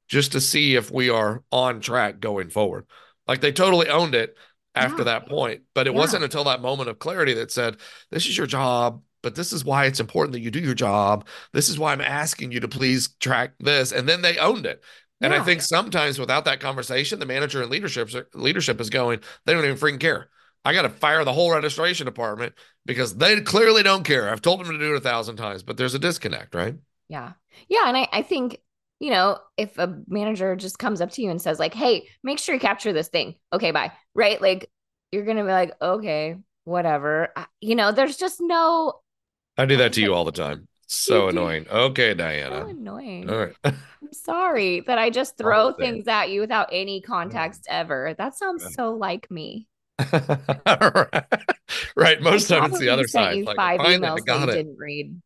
just 0.08 0.32
to 0.32 0.40
see 0.40 0.76
if 0.76 0.92
we 0.92 1.10
are 1.10 1.44
on 1.52 1.82
track 1.82 2.20
going 2.20 2.50
forward 2.50 2.86
like 3.28 3.42
they 3.42 3.52
totally 3.52 3.90
owned 3.90 4.14
it 4.14 4.36
after 4.78 5.00
yeah. 5.00 5.06
that 5.06 5.28
point. 5.28 5.62
But 5.74 5.88
it 5.88 5.94
yeah. 5.94 6.00
wasn't 6.00 6.24
until 6.24 6.46
that 6.46 6.62
moment 6.62 6.90
of 6.90 7.00
clarity 7.00 7.34
that 7.36 7.52
said, 7.52 7.78
this 8.12 8.28
is 8.28 8.38
your 8.38 8.48
job, 8.48 9.02
but 9.22 9.36
this 9.36 9.52
is 9.52 9.66
why 9.66 9.86
it's 9.86 10.00
important 10.00 10.34
that 10.34 10.42
you 10.42 10.52
do 10.52 10.60
your 10.60 10.74
job. 10.74 11.28
This 11.54 11.70
is 11.70 11.80
why 11.80 11.92
I'm 11.92 12.02
asking 12.02 12.52
you 12.52 12.60
to 12.62 12.68
please 12.68 13.10
track 13.20 13.54
this. 13.60 13.92
And 13.92 14.08
then 14.08 14.22
they 14.22 14.38
owned 14.38 14.66
it. 14.66 14.84
And 15.22 15.34
yeah. 15.34 15.42
I 15.42 15.44
think 15.44 15.62
sometimes 15.62 16.20
without 16.20 16.46
that 16.46 16.60
conversation, 16.60 17.20
the 17.20 17.26
manager 17.26 17.62
and 17.62 17.72
leadership 17.72 18.10
leadership 18.34 18.80
is 18.80 18.90
going, 18.90 19.20
they 19.46 19.54
don't 19.54 19.64
even 19.64 19.78
freaking 19.78 20.00
care. 20.00 20.30
I 20.64 20.74
got 20.74 20.84
to 20.84 20.90
fire 20.90 21.24
the 21.24 21.34
whole 21.34 21.52
registration 21.52 22.06
department 22.06 22.54
because 22.86 23.16
they 23.16 23.40
clearly 23.42 23.84
don't 23.84 24.04
care. 24.04 24.30
I've 24.30 24.42
told 24.42 24.60
them 24.60 24.72
to 24.72 24.78
do 24.78 24.94
it 24.94 24.98
a 24.98 25.02
thousand 25.02 25.38
times, 25.38 25.64
but 25.64 25.78
there's 25.78 25.96
a 25.96 26.00
disconnect, 26.00 26.54
right? 26.54 26.76
Yeah. 27.10 27.34
Yeah. 27.70 27.88
And 27.88 27.98
I, 27.98 28.08
I 28.12 28.22
think 28.22 28.60
you 29.00 29.12
know, 29.12 29.38
if 29.58 29.78
a 29.78 30.02
manager 30.08 30.56
just 30.56 30.80
comes 30.80 31.02
up 31.02 31.12
to 31.12 31.22
you 31.22 31.30
and 31.30 31.42
says, 31.42 31.60
like, 31.60 31.74
hey, 31.74 32.08
make 32.24 32.40
sure 32.40 32.56
you 32.56 32.62
capture 32.62 32.94
this 32.94 33.10
thing. 33.10 33.36
Okay, 33.54 33.72
bye. 33.72 33.92
Right. 34.16 34.42
Like, 34.42 34.72
you're 35.12 35.26
going 35.26 35.38
to 35.38 35.44
be 35.44 35.52
like, 35.52 35.74
okay, 35.82 36.38
whatever. 36.64 37.32
You 37.62 37.76
know, 37.76 37.92
there's 37.92 38.18
just 38.18 38.42
no. 38.42 38.94
I 39.58 39.66
do 39.66 39.78
that 39.78 39.94
to 39.94 40.02
you 40.02 40.14
all 40.14 40.26
the 40.26 40.32
time. 40.32 40.68
So 40.88 41.28
annoying. 41.30 41.68
Okay, 41.70 42.14
Diana. 42.14 42.64
So 42.64 42.70
annoying. 42.70 43.30
All 43.30 43.38
right. 43.38 43.56
I'm 43.64 44.14
sorry 44.14 44.82
that 44.88 44.98
I 44.98 45.10
just 45.10 45.38
throw 45.38 45.74
things 45.74 46.08
at 46.08 46.30
you 46.30 46.42
without 46.42 46.70
any 46.72 47.02
context 47.02 47.68
ever. 47.70 48.16
That 48.18 48.36
sounds 48.36 48.74
so 48.74 48.94
like 48.94 49.30
me. 49.30 49.68
right. 50.14 51.26
right. 51.96 52.22
Most 52.22 52.48
times 52.48 52.74
it's 52.74 52.80
the 52.80 52.90
other 52.90 53.08
side. 53.08 53.44
Like, 53.46 53.56
five 53.56 53.80
emails 53.82 54.26
that 54.26 54.40
you 54.40 54.46
didn't 54.46 54.78
read. 54.78 55.22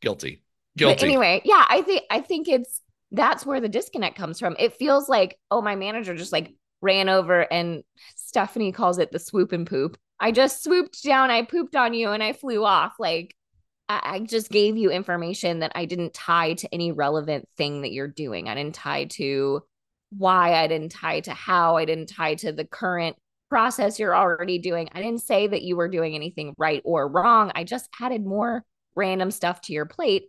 Guilty. 0.00 0.42
Guilty. 0.76 0.94
But 0.94 1.02
anyway, 1.02 1.42
yeah, 1.44 1.64
I 1.68 1.82
think 1.82 2.02
I 2.10 2.20
think 2.20 2.48
it's 2.48 2.82
that's 3.10 3.46
where 3.46 3.60
the 3.60 3.68
disconnect 3.68 4.16
comes 4.16 4.38
from. 4.38 4.56
It 4.58 4.74
feels 4.74 5.08
like, 5.08 5.38
oh, 5.50 5.62
my 5.62 5.76
manager 5.76 6.14
just 6.14 6.32
like 6.32 6.54
ran 6.80 7.08
over 7.08 7.50
and 7.52 7.82
Stephanie 8.16 8.72
calls 8.72 8.98
it 8.98 9.10
the 9.10 9.18
swoop 9.18 9.52
and 9.52 9.66
poop. 9.66 9.96
I 10.20 10.32
just 10.32 10.64
swooped 10.64 11.02
down, 11.04 11.30
I 11.30 11.42
pooped 11.42 11.76
on 11.76 11.94
you, 11.94 12.10
and 12.10 12.22
I 12.22 12.32
flew 12.32 12.64
off. 12.64 12.94
Like 12.98 13.34
I, 13.88 14.20
just 14.20 14.50
gave 14.50 14.76
you 14.76 14.90
information 14.90 15.60
that 15.60 15.72
I 15.74 15.86
didn't 15.86 16.12
tie 16.12 16.54
to 16.54 16.74
any 16.74 16.92
relevant 16.92 17.48
thing 17.56 17.82
that 17.82 17.92
you're 17.92 18.06
doing. 18.06 18.48
I 18.48 18.54
didn't 18.54 18.74
tie 18.74 19.04
to 19.04 19.62
why, 20.10 20.54
I 20.54 20.66
didn't 20.66 20.92
tie 20.92 21.20
to 21.20 21.32
how, 21.32 21.76
I 21.76 21.84
didn't 21.84 22.10
tie 22.10 22.34
to 22.36 22.52
the 22.52 22.66
current 22.66 23.16
process 23.48 23.98
you're 23.98 24.16
already 24.16 24.58
doing. 24.58 24.88
I 24.92 25.00
didn't 25.00 25.22
say 25.22 25.46
that 25.46 25.62
you 25.62 25.76
were 25.76 25.88
doing 25.88 26.14
anything 26.14 26.54
right 26.58 26.82
or 26.84 27.08
wrong. 27.08 27.50
I 27.54 27.64
just 27.64 27.88
added 28.00 28.26
more 28.26 28.62
random 28.94 29.30
stuff 29.30 29.62
to 29.62 29.72
your 29.72 29.86
plate 29.86 30.24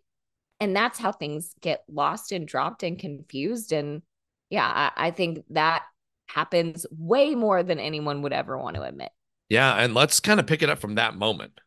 and 0.60 0.76
that's 0.76 1.00
how 1.00 1.12
things 1.12 1.54
get 1.62 1.84
lost 1.90 2.32
and 2.32 2.48
dropped 2.48 2.84
and 2.84 3.00
confused 3.00 3.72
and 3.72 4.02
yeah 4.50 4.92
I, 4.96 5.08
I, 5.08 5.12
think 5.12 5.44
that 5.52 5.84
happens 6.28 6.86
way 6.92 7.36
more 7.36 7.64
than 7.64 7.80
anyone 7.80 8.22
would 8.22 8.34
ever 8.34 8.58
want 8.58 8.76
to 8.76 8.84
admit 8.84 9.12
yeah 9.50 9.74
and 9.76 9.94
let's 9.94 10.20
kind 10.20 10.40
of 10.40 10.48
pick 10.48 10.62
it 10.62 10.70
up 10.70 10.80
from 10.80 10.96
that 10.96 11.16
moment 11.16 11.60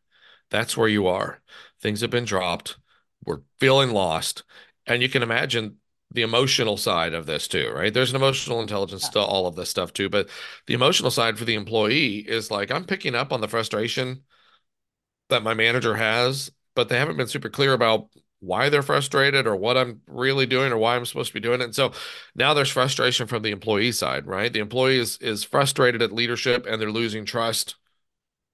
that's 0.53 0.77
where 0.77 0.87
you 0.87 1.07
are. 1.07 1.41
Things 1.81 1.99
have 2.01 2.11
been 2.11 2.25
dropped. 2.25 2.77
We're 3.25 3.41
feeling 3.59 3.91
lost. 3.91 4.43
And 4.87 5.01
you 5.01 5.09
can 5.09 5.23
imagine 5.23 5.77
the 6.11 6.21
emotional 6.21 6.77
side 6.77 7.15
of 7.15 7.25
this 7.25 7.47
too 7.47 7.71
right? 7.73 7.91
There's 7.91 8.11
an 8.11 8.15
emotional 8.15 8.61
intelligence 8.61 9.09
to 9.09 9.19
all 9.19 9.47
of 9.47 9.55
this 9.55 9.69
stuff 9.69 9.93
too 9.93 10.09
but 10.09 10.29
the 10.67 10.75
emotional 10.75 11.09
side 11.09 11.39
for 11.39 11.45
the 11.45 11.55
employee 11.55 12.17
is 12.17 12.51
like 12.51 12.69
i'm 12.69 12.85
picking 12.85 13.15
up 13.15 13.33
on 13.33 13.41
the 13.41 13.47
frustration 13.47 14.21
that 15.29 15.41
my 15.41 15.55
manager 15.55 15.95
has 15.95 16.51
but 16.75 16.87
they 16.87 16.99
haven't 16.99 17.17
been 17.17 17.25
super 17.25 17.49
clear 17.49 17.73
about 17.73 18.09
why 18.43 18.67
they're 18.69 18.81
frustrated 18.81 19.47
or 19.47 19.55
what 19.55 19.77
I'm 19.77 20.01
really 20.05 20.45
doing 20.45 20.73
or 20.73 20.77
why 20.77 20.97
I'm 20.97 21.05
supposed 21.05 21.29
to 21.29 21.33
be 21.33 21.39
doing 21.39 21.61
it. 21.61 21.65
And 21.65 21.75
so 21.75 21.93
now 22.35 22.53
there's 22.53 22.69
frustration 22.69 23.25
from 23.25 23.41
the 23.41 23.51
employee 23.51 23.93
side, 23.93 24.27
right? 24.27 24.51
The 24.51 24.59
employee 24.59 24.97
is, 24.97 25.17
is 25.21 25.45
frustrated 25.45 26.01
at 26.01 26.11
leadership 26.11 26.65
and 26.67 26.81
they're 26.81 26.91
losing 26.91 27.23
trust 27.23 27.75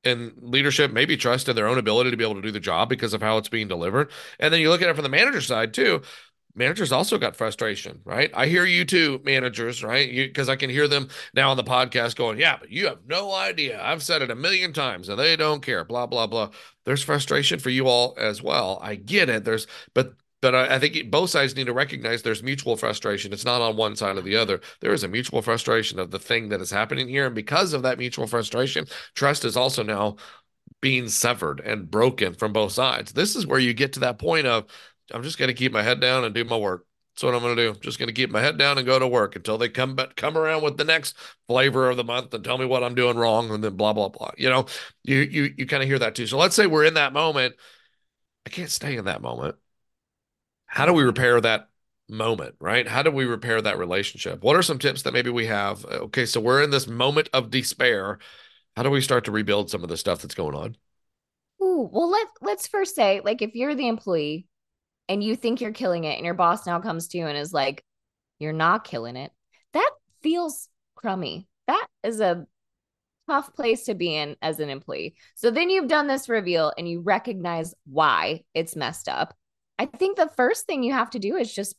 in 0.04 0.34
leadership, 0.42 0.92
maybe 0.92 1.18
trust 1.18 1.50
in 1.50 1.56
their 1.56 1.68
own 1.68 1.78
ability 1.78 2.12
to 2.12 2.18
be 2.18 2.24
able 2.24 2.36
to 2.36 2.42
do 2.42 2.52
the 2.52 2.60
job 2.60 2.90
because 2.90 3.14
of 3.14 3.22
how 3.22 3.38
it's 3.38 3.50
being 3.50 3.68
delivered. 3.68 4.12
And 4.40 4.54
then 4.54 4.62
you 4.62 4.70
look 4.70 4.82
at 4.82 4.90
it 4.90 4.96
from 4.96 5.04
the 5.04 5.10
manager 5.10 5.42
side 5.42 5.74
too 5.74 6.02
managers 6.56 6.92
also 6.92 7.18
got 7.18 7.36
frustration, 7.36 8.02
right? 8.04 8.32
I 8.34 8.48
hear 8.48 8.66
you 8.66 8.86
too, 8.86 9.22
managers, 9.24 9.84
right? 9.84 10.10
Because 10.10 10.50
I 10.50 10.56
can 10.56 10.70
hear 10.70 10.88
them 10.88 11.08
now 11.34 11.52
on 11.52 11.58
the 11.58 11.64
podcast 11.64 12.16
going, 12.16 12.38
yeah, 12.40 12.58
but 12.60 12.70
you 12.70 12.88
have 12.88 13.00
no 13.08 13.32
idea. 13.32 13.82
I've 13.82 14.04
said 14.04 14.22
it 14.22 14.32
a 14.32 14.36
million 14.36 14.74
times 14.74 15.10
and 15.10 15.18
they 15.18 15.36
don't 15.36 15.62
care, 15.62 15.86
blah, 15.86 16.06
blah, 16.06 16.28
blah. 16.28 16.50
There's 16.86 17.04
frustration 17.04 17.60
for 17.60 17.70
you 17.70 17.88
all 17.88 18.16
as 18.18 18.42
well. 18.42 18.80
I 18.82 18.96
get 18.96 19.30
it. 19.30 19.46
There's, 19.46 19.68
but 19.94 20.14
but 20.42 20.56
I, 20.56 20.76
I, 20.76 20.80
think 20.80 21.12
both 21.12 21.30
sides 21.30 21.56
need 21.56 21.66
to 21.66 21.74
recognize 21.74 22.22
there's 22.22 22.44
mutual 22.44 22.78
frustration. 22.78 23.34
It's 23.34 23.46
not 23.46 23.62
on 23.62 23.76
one 23.76 23.96
side 23.96 24.18
or 24.18 24.22
the 24.22 24.36
other. 24.36 24.62
There 24.80 24.94
is 24.94 25.04
a 25.04 25.08
mutual 25.08 25.42
frustration 25.42 26.00
of 26.00 26.12
the 26.12 26.20
thing 26.20 26.50
that 26.50 26.62
is 26.62 26.72
happening 26.72 27.10
here. 27.10 27.26
And 27.26 27.36
because 27.36 27.74
of 27.74 27.84
that 27.84 27.98
mutual 27.98 28.28
frustration, 28.28 28.86
trust 29.16 29.44
is 29.44 29.58
also 29.58 29.84
now 29.84 30.16
being 30.82 31.10
severed 31.10 31.60
and 31.60 31.92
broken 31.92 32.34
from 32.34 32.54
both 32.54 32.72
sides. 32.72 33.12
This 33.12 33.36
is 33.36 33.46
where 33.46 33.60
you 33.60 33.74
get 33.74 33.94
to 33.94 34.00
that 34.02 34.20
point 34.20 34.48
of, 34.48 34.66
I'm 35.12 35.24
just 35.24 35.38
going 35.38 35.50
to 35.50 35.54
keep 35.54 35.74
my 35.74 35.84
head 35.84 36.00
down 36.00 36.24
and 36.24 36.34
do 36.34 36.46
my 36.46 36.58
work. 36.58 36.86
That's 37.16 37.24
what 37.24 37.36
I'm 37.36 37.42
going 37.42 37.58
to 37.58 37.64
do. 37.64 37.70
I'm 37.72 37.82
just 37.82 38.00
going 38.00 38.08
to 38.08 38.14
keep 38.14 38.30
my 38.30 38.40
head 38.40 38.58
down 38.58 38.78
and 38.78 38.88
go 38.88 38.98
to 38.98 39.08
work 39.08 39.36
until 39.36 39.58
they 39.58 39.68
come 39.68 39.96
back, 39.96 40.16
come 40.16 40.38
around 40.38 40.64
with 40.64 40.78
the 40.78 40.86
next 40.86 41.18
flavor 41.48 41.90
of 41.90 41.98
the 41.98 42.04
month 42.06 42.34
and 42.34 42.46
tell 42.46 42.58
me 42.58 42.66
what 42.66 42.82
I'm 42.82 42.96
doing 42.96 43.18
wrong, 43.18 43.50
and 43.50 43.62
then 43.62 43.76
blah 43.76 43.92
blah 43.92 44.08
blah. 44.08 44.32
You 44.38 44.50
know, 44.50 44.68
you 45.04 45.18
you 45.18 45.54
you 45.58 45.66
kind 45.66 45.84
of 45.84 45.90
hear 45.90 46.00
that 46.00 46.16
too. 46.16 46.28
So 46.28 46.38
let's 46.38 46.56
say 46.56 46.66
we're 46.66 46.86
in 46.86 46.94
that 46.94 47.12
moment. 47.12 47.56
I 48.46 48.52
can't 48.52 48.70
stay 48.70 48.96
in 48.96 49.04
that 49.06 49.22
moment 49.22 49.56
how 50.70 50.86
do 50.86 50.94
we 50.94 51.04
repair 51.04 51.42
that 51.42 51.68
moment, 52.08 52.56
right? 52.62 52.88
How 52.88 53.02
do 53.02 53.10
we 53.10 53.26
repair 53.26 53.60
that 53.60 53.80
relationship? 53.80 54.44
What 54.44 54.56
are 54.56 54.62
some 54.62 54.78
tips 54.78 55.02
that 55.02 55.14
maybe 55.14 55.32
we 55.32 55.48
have? 55.48 55.84
Okay, 55.84 56.28
so 56.28 56.40
we're 56.40 56.62
in 56.62 56.70
this 56.70 56.88
moment 56.88 57.28
of 57.34 57.50
despair. 57.50 58.20
How 58.76 58.84
do 58.84 58.92
we 58.92 59.02
start 59.02 59.26
to 59.26 59.32
rebuild 59.32 59.72
some 59.72 59.82
of 59.82 59.90
the 59.90 59.98
stuff 59.98 60.22
that's 60.22 60.36
going 60.36 60.56
on? 60.56 60.78
Ooh, 61.62 61.90
well, 61.92 62.10
let 62.10 62.28
let's 62.42 62.68
first 62.68 62.96
say, 62.96 63.20
like, 63.26 63.42
if 63.42 63.56
you're 63.56 63.74
the 63.74 63.88
employee 63.88 64.46
and 65.08 65.24
you 65.24 65.36
think 65.36 65.60
you're 65.60 65.74
killing 65.74 66.04
it, 66.04 66.18
and 66.18 66.26
your 66.26 66.36
boss 66.36 66.68
now 66.68 66.80
comes 66.80 67.08
to 67.10 67.18
you 67.18 67.26
and 67.26 67.38
is 67.38 67.52
like, 67.52 67.84
"You're 68.38 68.54
not 68.54 68.84
killing 68.84 69.16
it," 69.16 69.32
that 69.74 69.90
feels 70.22 70.70
crummy. 70.96 71.48
That 71.66 71.88
is 72.04 72.20
a 72.20 72.46
tough 73.28 73.54
place 73.56 73.86
to 73.86 73.96
be 73.96 74.16
in 74.16 74.36
as 74.42 74.60
an 74.60 74.70
employee. 74.70 75.16
So 75.34 75.50
then 75.50 75.70
you've 75.70 75.88
done 75.88 76.08
this 76.08 76.30
reveal 76.30 76.72
and 76.78 76.88
you 76.88 77.02
recognize 77.02 77.74
why 77.86 78.44
it's 78.54 78.76
messed 78.76 79.10
up. 79.10 79.36
I 79.80 79.86
think 79.86 80.18
the 80.18 80.30
first 80.36 80.66
thing 80.66 80.84
you 80.84 80.94
have 80.94 81.10
to 81.12 81.20
do 81.20 81.38
is 81.38 81.54
just 81.54 81.76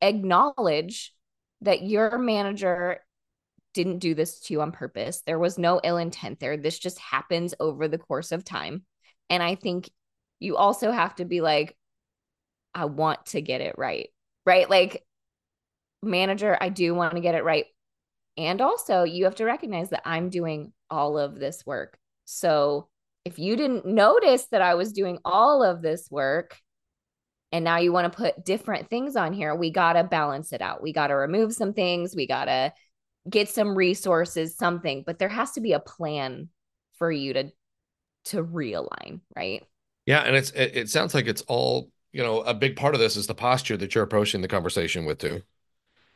acknowledge 0.00 1.14
that 1.60 1.82
your 1.82 2.18
manager 2.18 3.00
didn't 3.74 3.98
do 3.98 4.14
this 4.14 4.40
to 4.40 4.54
you 4.54 4.62
on 4.62 4.72
purpose. 4.72 5.22
There 5.26 5.38
was 5.38 5.58
no 5.58 5.80
ill 5.84 5.98
intent 5.98 6.40
there. 6.40 6.56
This 6.56 6.78
just 6.78 6.98
happens 6.98 7.54
over 7.60 7.86
the 7.86 7.98
course 7.98 8.32
of 8.32 8.44
time. 8.44 8.84
And 9.28 9.42
I 9.42 9.56
think 9.56 9.90
you 10.40 10.56
also 10.56 10.90
have 10.90 11.14
to 11.16 11.24
be 11.24 11.40
like, 11.40 11.76
I 12.74 12.86
want 12.86 13.26
to 13.26 13.42
get 13.42 13.60
it 13.60 13.74
right. 13.76 14.08
Right. 14.46 14.68
Like, 14.68 15.04
manager, 16.02 16.56
I 16.60 16.70
do 16.70 16.94
want 16.94 17.14
to 17.14 17.20
get 17.20 17.34
it 17.34 17.44
right. 17.44 17.66
And 18.36 18.60
also, 18.60 19.04
you 19.04 19.24
have 19.24 19.36
to 19.36 19.44
recognize 19.44 19.90
that 19.90 20.02
I'm 20.04 20.28
doing 20.28 20.72
all 20.90 21.18
of 21.18 21.38
this 21.38 21.64
work. 21.64 21.98
So, 22.24 22.88
if 23.24 23.38
you 23.38 23.56
didn't 23.56 23.86
notice 23.86 24.46
that 24.50 24.60
I 24.60 24.74
was 24.74 24.92
doing 24.92 25.18
all 25.24 25.62
of 25.62 25.82
this 25.82 26.08
work, 26.10 26.58
and 27.54 27.64
now 27.64 27.78
you 27.78 27.92
want 27.92 28.12
to 28.12 28.16
put 28.16 28.44
different 28.44 28.90
things 28.90 29.14
on 29.14 29.32
here. 29.32 29.54
We 29.54 29.70
got 29.70 29.92
to 29.92 30.02
balance 30.02 30.52
it 30.52 30.60
out. 30.60 30.82
We 30.82 30.92
got 30.92 31.06
to 31.06 31.14
remove 31.14 31.54
some 31.54 31.72
things. 31.72 32.16
We 32.16 32.26
got 32.26 32.46
to 32.46 32.72
get 33.28 33.48
some 33.48 33.76
resources 33.76 34.56
something 34.56 35.02
but 35.06 35.18
there 35.18 35.28
has 35.28 35.52
to 35.52 35.60
be 35.60 35.72
a 35.72 35.80
plan 35.80 36.48
for 36.98 37.10
you 37.10 37.32
to 37.32 37.50
to 38.24 38.44
realign 38.44 39.20
right? 39.34 39.62
Yeah 40.06 40.20
and 40.20 40.36
it's 40.36 40.50
it, 40.50 40.76
it 40.76 40.90
sounds 40.90 41.14
like 41.14 41.26
it's 41.26 41.42
all 41.42 41.90
you 42.12 42.22
know 42.22 42.40
a 42.42 42.54
big 42.54 42.76
part 42.76 42.94
of 42.94 43.00
this 43.00 43.16
is 43.16 43.26
the 43.26 43.34
posture 43.34 43.76
that 43.76 43.94
you're 43.94 44.04
approaching 44.04 44.42
the 44.42 44.48
conversation 44.48 45.04
with 45.04 45.18
too. 45.18 45.42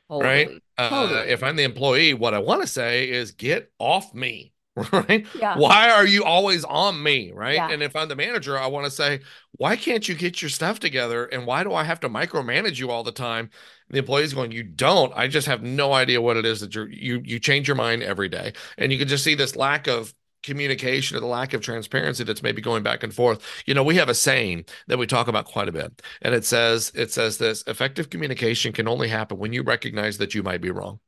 Totally. 0.09 0.25
right? 0.25 0.63
Uh, 0.77 0.89
totally. 0.89 1.21
Uh, 1.21 1.25
if 1.25 1.43
i'm 1.43 1.57
the 1.57 1.65
employee 1.65 2.15
what 2.15 2.35
i 2.35 2.39
want 2.39 2.63
to 2.63 2.67
say 2.67 3.11
is 3.11 3.33
get 3.33 3.71
off 3.79 4.15
me 4.15 4.53
right? 4.93 5.27
Yeah. 5.35 5.57
Why 5.57 5.91
are 5.91 6.07
you 6.07 6.25
always 6.25 6.65
on 6.65 7.03
me, 7.03 7.33
right? 7.33 7.55
Yeah. 7.55 7.71
And 7.71 7.83
if 7.83 7.97
I'm 7.97 8.09
the 8.09 8.17
manager, 8.17 8.59
I 8.59 8.67
want 8.67 8.85
to 8.87 8.91
say, 8.91 9.21
why 9.53 9.77
can't 9.77 10.09
you 10.09 10.15
get 10.15 10.41
your 10.43 10.49
stuff 10.49 10.81
together? 10.81 11.27
And 11.27 11.47
why 11.47 11.65
do 11.65 11.75
I 11.75 11.85
have 11.85 12.01
to 12.01 12.09
micromanage 12.09 12.79
you 12.79 12.91
all 12.91 13.03
the 13.03 13.13
time? 13.13 13.51
And 13.89 13.95
the 13.95 13.99
employee's 13.99 14.35
going, 14.35 14.53
you 14.53 14.63
don't. 14.63 15.13
I 15.17 15.29
just 15.29 15.47
have 15.47 15.63
no 15.63 15.93
idea 15.93 16.21
what 16.21 16.37
it 16.37 16.45
is 16.45 16.61
that 16.61 16.75
you're 16.75 16.91
you 16.91 17.23
you 17.25 17.39
change 17.39 17.69
your 17.69 17.77
mind 17.77 18.03
every 18.03 18.29
day, 18.29 18.53
and 18.77 18.93
you 18.93 18.99
can 18.99 19.09
just 19.09 19.25
see 19.25 19.35
this 19.35 19.57
lack 19.57 19.87
of 19.87 20.15
communication 20.43 21.17
or 21.17 21.21
the 21.21 21.27
lack 21.27 21.53
of 21.53 21.61
transparency 21.61 22.25
that's 22.25 22.43
maybe 22.43 22.63
going 22.63 22.83
back 22.83 23.03
and 23.03 23.15
forth. 23.15 23.45
You 23.67 23.75
know, 23.75 23.83
we 23.83 23.97
have 23.97 24.09
a 24.09 24.15
saying 24.15 24.67
that 24.87 24.99
we 24.99 25.07
talk 25.07 25.29
about 25.29 25.47
quite 25.47 25.69
a 25.69 25.73
bit, 25.73 26.03
and 26.23 26.35
it 26.35 26.45
says 26.45 26.93
it 26.95 27.11
says 27.13 27.39
this: 27.39 27.65
effective 27.67 28.11
communication 28.11 28.73
can 28.73 28.89
only 28.89 29.09
happen 29.09 29.39
when 29.39 29.53
you 29.53 29.63
recognize 29.63 30.19
that 30.19 30.35
you 30.35 30.43
might 30.43 30.61
be 30.61 30.71
wrong. 30.71 31.01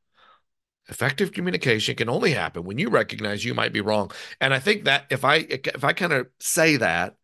Effective 0.90 1.32
communication 1.32 1.94
can 1.94 2.08
only 2.08 2.32
happen 2.32 2.64
when 2.64 2.78
you 2.78 2.90
recognize 2.90 3.44
you 3.44 3.54
might 3.54 3.72
be 3.72 3.80
wrong. 3.80 4.10
And 4.40 4.52
I 4.52 4.58
think 4.58 4.84
that 4.84 5.06
if 5.10 5.24
I 5.24 5.36
if 5.36 5.84
I 5.84 5.92
kind 5.92 6.12
of 6.12 6.26
say 6.40 6.76
that 6.78 7.16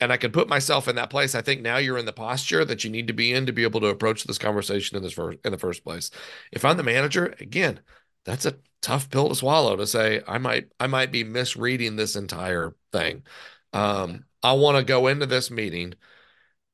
and 0.00 0.12
I 0.12 0.16
can 0.16 0.30
put 0.30 0.48
myself 0.48 0.86
in 0.86 0.96
that 0.96 1.10
place, 1.10 1.34
I 1.34 1.42
think 1.42 1.60
now 1.60 1.78
you're 1.78 1.98
in 1.98 2.06
the 2.06 2.12
posture 2.12 2.64
that 2.64 2.84
you 2.84 2.90
need 2.90 3.08
to 3.08 3.12
be 3.12 3.32
in 3.32 3.46
to 3.46 3.52
be 3.52 3.64
able 3.64 3.80
to 3.80 3.88
approach 3.88 4.24
this 4.24 4.38
conversation 4.38 4.96
in 4.96 5.02
this 5.02 5.12
first 5.12 5.38
in 5.44 5.50
the 5.50 5.58
first 5.58 5.82
place. 5.84 6.10
If 6.52 6.64
I'm 6.64 6.76
the 6.76 6.84
manager, 6.84 7.34
again, 7.40 7.80
that's 8.24 8.46
a 8.46 8.58
tough 8.80 9.10
pill 9.10 9.28
to 9.28 9.34
swallow 9.34 9.76
to 9.76 9.86
say 9.88 10.22
I 10.28 10.38
might 10.38 10.68
I 10.78 10.86
might 10.86 11.10
be 11.10 11.24
misreading 11.24 11.96
this 11.96 12.14
entire 12.14 12.76
thing. 12.92 13.24
Um, 13.72 14.24
I 14.42 14.52
want 14.52 14.78
to 14.78 14.84
go 14.84 15.08
into 15.08 15.26
this 15.26 15.50
meeting 15.50 15.94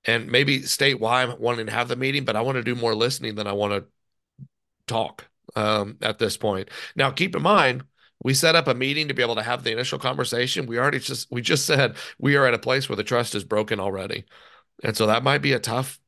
and 0.05 0.31
maybe 0.31 0.63
state 0.63 1.01
why 1.01 1.23
I'm 1.23 1.41
wanting 1.41 1.67
to 1.67 1.73
have 1.73 1.89
the 1.89 1.97
meeting, 1.97 2.25
but 2.27 2.37
I 2.37 2.43
want 2.43 2.57
to 2.57 2.65
do 2.65 2.75
more 2.75 2.95
listening 2.95 3.37
than 3.37 3.47
I 3.47 3.53
want 3.53 3.73
to 3.73 3.87
talk 4.87 5.30
um, 5.57 5.97
at 6.03 6.19
this 6.19 6.37
point. 6.37 6.69
Now, 6.97 7.11
keep 7.11 7.35
in 7.37 7.43
mind, 7.43 7.85
we 8.23 8.35
set 8.35 8.57
up 8.57 8.69
a 8.69 8.75
meeting 8.75 9.09
to 9.09 9.15
be 9.15 9.23
able 9.23 9.37
to 9.37 9.43
have 9.43 9.65
the 9.65 9.73
initial 9.73 9.99
conversation. 9.99 10.67
We 10.67 10.79
already 10.79 10.99
just 10.99 11.31
we 11.31 11.41
just 11.43 11.67
said 11.67 11.97
we 12.19 12.37
are 12.37 12.47
at 12.47 12.55
a 12.55 12.59
place 12.59 12.89
where 12.89 12.97
the 12.97 13.05
trust 13.05 13.35
is 13.35 13.45
broken 13.45 13.81
already, 13.81 14.25
and 14.85 14.97
so 14.97 15.07
that 15.07 15.23
might 15.25 15.43
be 15.43 15.53
a 15.53 15.59
tough 15.59 16.01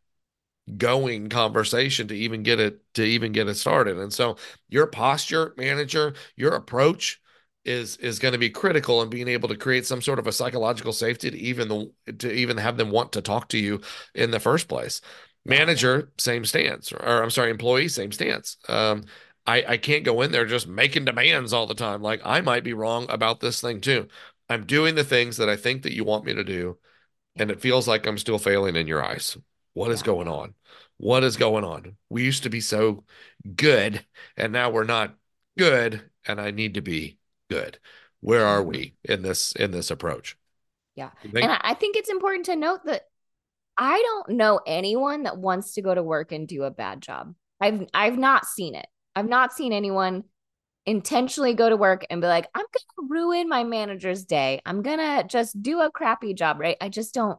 going 0.77 1.29
conversation 1.29 2.07
to 2.09 2.17
even 2.17 2.43
get 2.43 2.61
it 2.61 2.81
to 2.95 3.03
even 3.03 3.33
get 3.33 3.49
it 3.49 3.55
started. 3.55 3.99
And 3.99 4.13
so 4.13 4.37
your 4.69 4.87
posture, 4.87 5.55
manager, 5.57 6.15
your 6.37 6.53
approach 6.55 7.21
is 7.65 7.97
is 7.99 8.19
going 8.19 8.33
to 8.33 8.39
be 8.39 8.51
critical 8.51 9.03
in 9.03 9.09
being 9.09 9.29
able 9.29 9.49
to 9.49 9.57
create 9.57 9.87
some 9.87 10.03
sort 10.03 10.19
of 10.19 10.27
a 10.27 10.33
psychological 10.33 10.93
safety 10.93 11.31
to 11.31 11.39
even 11.39 11.69
the, 11.69 12.13
to 12.19 12.33
even 12.33 12.57
have 12.57 12.77
them 12.77 12.91
want 12.91 13.13
to 13.13 13.23
talk 13.23 13.49
to 13.49 13.59
you 13.59 13.81
in 14.15 14.31
the 14.31 14.41
first 14.41 14.69
place. 14.69 15.01
Manager, 15.45 16.13
same 16.19 16.45
stance, 16.45 16.93
or, 16.93 17.03
or 17.03 17.23
I'm 17.23 17.31
sorry, 17.31 17.51
employee, 17.51 17.89
same 17.89 18.13
stance. 18.13 18.57
Um, 18.69 19.05
I, 19.47 19.65
I 19.69 19.77
can't 19.77 20.05
go 20.05 20.23
in 20.23 20.33
there 20.33 20.47
just 20.47 20.69
making 20.69 21.05
demands 21.05 21.53
all 21.53 21.67
the 21.67 21.75
time. 21.75 22.03
Like 22.03 22.21
I 22.25 22.41
might 22.41 22.65
be 22.65 22.75
wrong 22.75 23.07
about 23.09 23.41
this 23.41 23.61
thing 23.61 23.81
too. 23.81 24.09
I'm 24.49 24.67
doing 24.67 24.95
the 24.95 25.05
things 25.05 25.39
that 25.39 25.49
I 25.49 25.57
think 25.57 25.83
that 25.83 25.95
you 25.95 26.05
want 26.05 26.25
me 26.25 26.35
to 26.35 26.45
do, 26.45 26.79
and 27.37 27.51
it 27.51 27.61
feels 27.61 27.89
like 27.89 28.07
I'm 28.07 28.19
still 28.19 28.39
failing 28.39 28.77
in 28.77 28.87
your 28.87 29.05
eyes. 29.05 29.37
What 29.75 29.91
is 29.91 30.03
going 30.03 30.29
on? 30.29 30.55
What 30.99 31.25
is 31.25 31.37
going 31.37 31.65
on? 31.65 31.97
We 32.11 32.25
used 32.25 32.43
to 32.43 32.51
be 32.51 32.61
so 32.61 33.05
good, 33.57 34.05
and 34.37 34.53
now 34.53 34.71
we're 34.71 34.85
not 34.85 35.17
good, 35.59 36.03
and 36.27 36.41
I 36.41 36.51
need 36.51 36.75
to 36.75 36.83
be 36.83 37.19
good. 37.49 37.79
Where 38.21 38.45
are 38.47 38.63
we 38.63 38.79
mm-hmm. 38.79 39.13
in 39.13 39.23
this 39.23 39.53
in 39.53 39.71
this 39.71 39.91
approach? 39.91 40.37
Yeah. 40.95 41.11
And 41.23 41.59
I 41.63 41.75
think 41.75 41.97
it's 41.97 42.11
important 42.11 42.47
to 42.47 42.57
note 42.57 42.85
that 42.85 43.03
I 43.79 44.01
don't 44.03 44.37
know 44.37 44.61
anyone 44.67 45.23
that 45.23 45.39
wants 45.39 45.75
to 45.75 45.83
go 45.83 45.95
to 45.95 46.03
work 46.03 46.33
and 46.33 46.47
do 46.47 46.65
a 46.65 46.71
bad 46.71 47.01
job. 47.01 47.35
I've 47.61 47.87
I've 47.95 48.19
not 48.19 48.47
seen 48.47 48.75
it. 48.75 48.87
I've 49.15 49.29
not 49.29 49.53
seen 49.53 49.73
anyone 49.73 50.25
intentionally 50.87 51.55
go 51.55 51.69
to 51.69 51.77
work 51.77 52.05
and 52.11 52.21
be 52.21 52.27
like, 52.27 52.49
I'm 52.55 52.63
going 52.63 53.09
to 53.09 53.15
ruin 53.15 53.49
my 53.49 53.65
manager's 53.65 54.25
day. 54.25 54.61
I'm 54.67 54.83
going 54.83 54.99
to 54.99 55.25
just 55.27 55.61
do 55.63 55.81
a 55.81 55.91
crappy 55.91 56.35
job, 56.35 56.59
right? 56.59 56.77
I 56.81 56.89
just 56.89 57.15
don't 57.15 57.39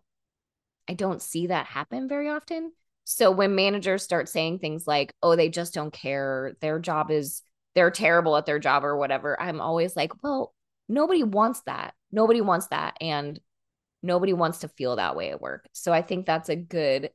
I 0.88 0.94
don't 0.94 1.22
see 1.22 1.48
that 1.48 1.66
happen 1.66 2.08
very 2.08 2.30
often. 2.30 2.74
So 3.06 3.32
when 3.32 3.56
managers 3.56 4.04
start 4.04 4.30
saying 4.30 4.60
things 4.60 4.88
like, 4.88 5.14
"Oh, 5.22 5.36
they 5.36 5.50
just 5.50 5.74
don't 5.74 5.94
care. 5.94 6.56
Their 6.62 6.80
job 6.80 7.12
is 7.12 7.42
they're 7.76 7.92
terrible 7.92 8.36
at 8.38 8.46
their 8.46 8.60
job 8.60 8.84
or 8.86 8.98
whatever." 8.98 9.40
I'm 9.42 9.62
always 9.62 9.96
like, 9.96 10.24
"Well, 10.24 10.54
nobody 10.90 11.24
wants 11.24 11.62
that. 11.62 11.94
Nobody 12.12 12.42
wants 12.42 12.68
that 12.68 12.98
and 13.02 13.40
nobody 14.02 14.34
wants 14.34 14.60
to 14.60 14.68
feel 14.68 14.98
that 14.98 15.16
way 15.16 15.32
at 15.32 15.42
work." 15.42 15.68
So 15.74 15.94
I 15.94 16.02
think 16.02 16.26
that's 16.26 16.50
a 16.50 16.56
good 16.56 17.12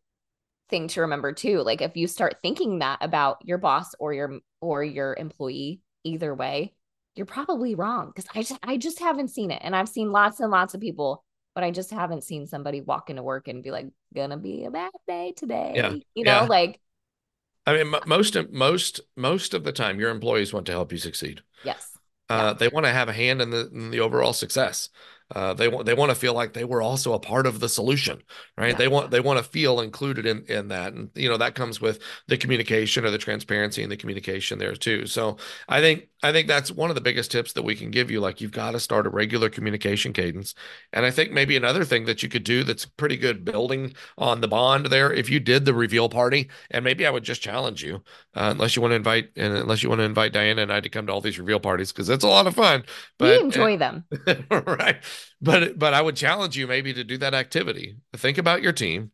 thing 0.68 0.88
to 0.88 1.02
remember 1.02 1.32
too. 1.32 1.62
Like 1.62 1.80
if 1.80 1.96
you 1.96 2.06
start 2.06 2.36
thinking 2.42 2.80
that 2.80 2.98
about 3.00 3.38
your 3.44 3.58
boss 3.58 3.94
or 3.98 4.12
your 4.12 4.40
or 4.60 4.82
your 4.84 5.14
employee, 5.18 5.80
either 6.04 6.34
way, 6.34 6.74
you're 7.14 7.26
probably 7.26 7.74
wrong 7.74 8.12
because 8.14 8.28
I 8.34 8.42
just 8.42 8.60
I 8.62 8.76
just 8.76 9.00
haven't 9.00 9.28
seen 9.28 9.50
it, 9.50 9.60
and 9.62 9.74
I've 9.74 9.88
seen 9.88 10.12
lots 10.12 10.40
and 10.40 10.50
lots 10.50 10.74
of 10.74 10.80
people, 10.80 11.24
but 11.54 11.64
I 11.64 11.70
just 11.70 11.90
haven't 11.90 12.24
seen 12.24 12.46
somebody 12.46 12.80
walk 12.80 13.10
into 13.10 13.22
work 13.22 13.48
and 13.48 13.62
be 13.62 13.70
like, 13.70 13.86
"Gonna 14.14 14.36
be 14.36 14.64
a 14.64 14.70
bad 14.70 14.92
day 15.06 15.32
today." 15.36 15.72
Yeah. 15.74 15.94
You 16.14 16.24
know, 16.24 16.42
yeah. 16.42 16.46
like. 16.46 16.80
I 17.66 17.74
mean, 17.74 17.94
most 18.06 18.36
most 18.50 19.00
most 19.16 19.52
of 19.52 19.64
the 19.64 19.72
time, 19.72 20.00
your 20.00 20.10
employees 20.10 20.54
want 20.54 20.66
to 20.66 20.72
help 20.72 20.92
you 20.92 20.98
succeed. 20.98 21.42
Yes. 21.64 21.98
Uh, 22.30 22.34
yeah. 22.34 22.52
They 22.54 22.68
want 22.68 22.86
to 22.86 22.92
have 22.92 23.08
a 23.08 23.12
hand 23.12 23.42
in 23.42 23.50
the 23.50 23.68
in 23.72 23.90
the 23.90 24.00
overall 24.00 24.32
success. 24.32 24.88
Uh, 25.34 25.52
they 25.52 25.68
want 25.68 25.84
they 25.84 25.92
want 25.92 26.10
to 26.10 26.14
feel 26.14 26.32
like 26.32 26.54
they 26.54 26.64
were 26.64 26.80
also 26.80 27.12
a 27.12 27.18
part 27.18 27.46
of 27.46 27.60
the 27.60 27.68
solution, 27.68 28.22
right? 28.56 28.68
Yeah. 28.68 28.76
They 28.76 28.88
want 28.88 29.10
they 29.10 29.20
want 29.20 29.38
to 29.38 29.44
feel 29.44 29.80
included 29.80 30.24
in 30.24 30.44
in 30.46 30.68
that, 30.68 30.94
and 30.94 31.10
you 31.14 31.28
know 31.28 31.36
that 31.36 31.54
comes 31.54 31.80
with 31.82 32.00
the 32.28 32.38
communication 32.38 33.04
or 33.04 33.10
the 33.10 33.18
transparency 33.18 33.82
and 33.82 33.92
the 33.92 33.96
communication 33.96 34.58
there 34.58 34.74
too. 34.74 35.06
So 35.06 35.36
I 35.68 35.80
think 35.80 36.08
I 36.22 36.32
think 36.32 36.48
that's 36.48 36.70
one 36.70 36.88
of 36.90 36.94
the 36.94 37.02
biggest 37.02 37.30
tips 37.30 37.52
that 37.52 37.62
we 37.62 37.74
can 37.76 37.90
give 37.90 38.10
you. 38.10 38.20
Like 38.20 38.40
you've 38.40 38.52
got 38.52 38.70
to 38.70 38.80
start 38.80 39.06
a 39.06 39.10
regular 39.10 39.50
communication 39.50 40.14
cadence, 40.14 40.54
and 40.94 41.04
I 41.04 41.10
think 41.10 41.30
maybe 41.30 41.56
another 41.56 41.84
thing 41.84 42.06
that 42.06 42.22
you 42.22 42.30
could 42.30 42.44
do 42.44 42.64
that's 42.64 42.86
pretty 42.86 43.16
good 43.18 43.44
building 43.44 43.92
on 44.16 44.40
the 44.40 44.48
bond 44.48 44.86
there. 44.86 45.12
If 45.12 45.28
you 45.28 45.40
did 45.40 45.64
the 45.66 45.74
reveal 45.74 46.08
party, 46.08 46.48
and 46.70 46.84
maybe 46.84 47.06
I 47.06 47.10
would 47.10 47.24
just 47.24 47.42
challenge 47.42 47.82
you, 47.82 48.02
uh, 48.38 48.50
unless 48.52 48.76
you 48.76 48.82
want 48.82 48.92
to 48.92 48.96
invite 48.96 49.30
and 49.34 49.52
unless 49.52 49.82
you 49.82 49.88
want 49.88 49.98
to 49.98 50.04
invite 50.04 50.32
Diana 50.32 50.62
and 50.62 50.72
I 50.72 50.78
to 50.78 50.88
come 50.88 51.06
to 51.08 51.12
all 51.12 51.20
these 51.20 51.40
reveal 51.40 51.58
parties 51.58 51.92
because 51.92 52.08
it's 52.08 52.22
a 52.22 52.28
lot 52.28 52.46
of 52.46 52.54
fun. 52.54 52.84
But 53.18 53.40
we 53.40 53.46
enjoy 53.46 53.76
them, 53.76 54.04
right? 54.50 55.02
But 55.42 55.76
but 55.76 55.92
I 55.92 56.00
would 56.00 56.14
challenge 56.14 56.56
you 56.56 56.68
maybe 56.68 56.94
to 56.94 57.02
do 57.02 57.18
that 57.18 57.34
activity. 57.34 57.96
Think 58.14 58.38
about 58.38 58.62
your 58.62 58.72
team. 58.72 59.10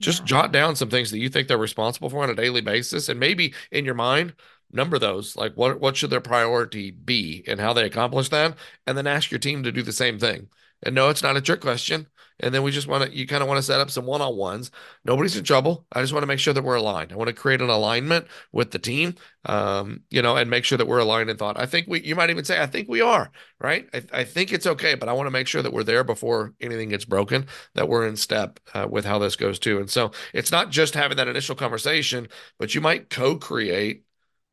Just 0.00 0.20
yeah. 0.20 0.26
jot 0.26 0.52
down 0.52 0.76
some 0.76 0.90
things 0.90 1.10
that 1.10 1.18
you 1.18 1.30
think 1.30 1.48
they're 1.48 1.56
responsible 1.56 2.10
for 2.10 2.22
on 2.22 2.28
a 2.28 2.34
daily 2.34 2.60
basis, 2.60 3.08
and 3.08 3.18
maybe 3.18 3.54
in 3.72 3.86
your 3.86 3.94
mind 3.94 4.34
number 4.70 4.98
those 4.98 5.34
like 5.34 5.54
what 5.54 5.80
what 5.80 5.96
should 5.96 6.10
their 6.10 6.20
priority 6.20 6.90
be 6.90 7.42
and 7.46 7.58
how 7.58 7.72
they 7.72 7.84
accomplish 7.84 8.28
that 8.28 8.54
and 8.86 8.98
then 8.98 9.06
ask 9.06 9.30
your 9.30 9.38
team 9.38 9.62
to 9.62 9.72
do 9.72 9.80
the 9.80 9.92
same 9.92 10.18
thing 10.18 10.46
and 10.82 10.94
no 10.94 11.08
it's 11.08 11.22
not 11.22 11.38
a 11.38 11.40
trick 11.40 11.62
question 11.62 12.06
and 12.40 12.54
then 12.54 12.62
we 12.62 12.70
just 12.70 12.86
want 12.86 13.04
to, 13.04 13.16
you 13.16 13.26
kind 13.26 13.42
of 13.42 13.48
want 13.48 13.58
to 13.58 13.62
set 13.62 13.80
up 13.80 13.90
some 13.90 14.06
one 14.06 14.20
on 14.20 14.36
ones. 14.36 14.70
Nobody's 15.04 15.36
in 15.36 15.44
trouble. 15.44 15.86
I 15.92 16.00
just 16.00 16.12
want 16.12 16.22
to 16.22 16.26
make 16.26 16.38
sure 16.38 16.54
that 16.54 16.62
we're 16.62 16.76
aligned. 16.76 17.12
I 17.12 17.16
want 17.16 17.28
to 17.28 17.34
create 17.34 17.60
an 17.60 17.70
alignment 17.70 18.26
with 18.52 18.70
the 18.70 18.78
team, 18.78 19.14
um, 19.46 20.02
you 20.10 20.22
know, 20.22 20.36
and 20.36 20.48
make 20.48 20.64
sure 20.64 20.78
that 20.78 20.86
we're 20.86 20.98
aligned 20.98 21.30
in 21.30 21.36
thought. 21.36 21.58
I 21.58 21.66
think 21.66 21.88
we, 21.88 22.00
you 22.02 22.14
might 22.14 22.30
even 22.30 22.44
say, 22.44 22.60
I 22.60 22.66
think 22.66 22.88
we 22.88 23.00
are, 23.00 23.30
right? 23.60 23.88
I, 23.92 24.02
I 24.12 24.24
think 24.24 24.52
it's 24.52 24.66
okay, 24.66 24.94
but 24.94 25.08
I 25.08 25.12
want 25.12 25.26
to 25.26 25.32
make 25.32 25.46
sure 25.46 25.62
that 25.62 25.72
we're 25.72 25.84
there 25.84 26.04
before 26.04 26.54
anything 26.60 26.90
gets 26.90 27.04
broken, 27.04 27.46
that 27.74 27.88
we're 27.88 28.06
in 28.06 28.16
step 28.16 28.60
uh, 28.74 28.86
with 28.88 29.04
how 29.04 29.18
this 29.18 29.36
goes 29.36 29.58
too. 29.58 29.78
And 29.78 29.90
so 29.90 30.12
it's 30.32 30.52
not 30.52 30.70
just 30.70 30.94
having 30.94 31.16
that 31.16 31.28
initial 31.28 31.56
conversation, 31.56 32.28
but 32.58 32.74
you 32.74 32.80
might 32.80 33.10
co 33.10 33.36
create 33.36 34.04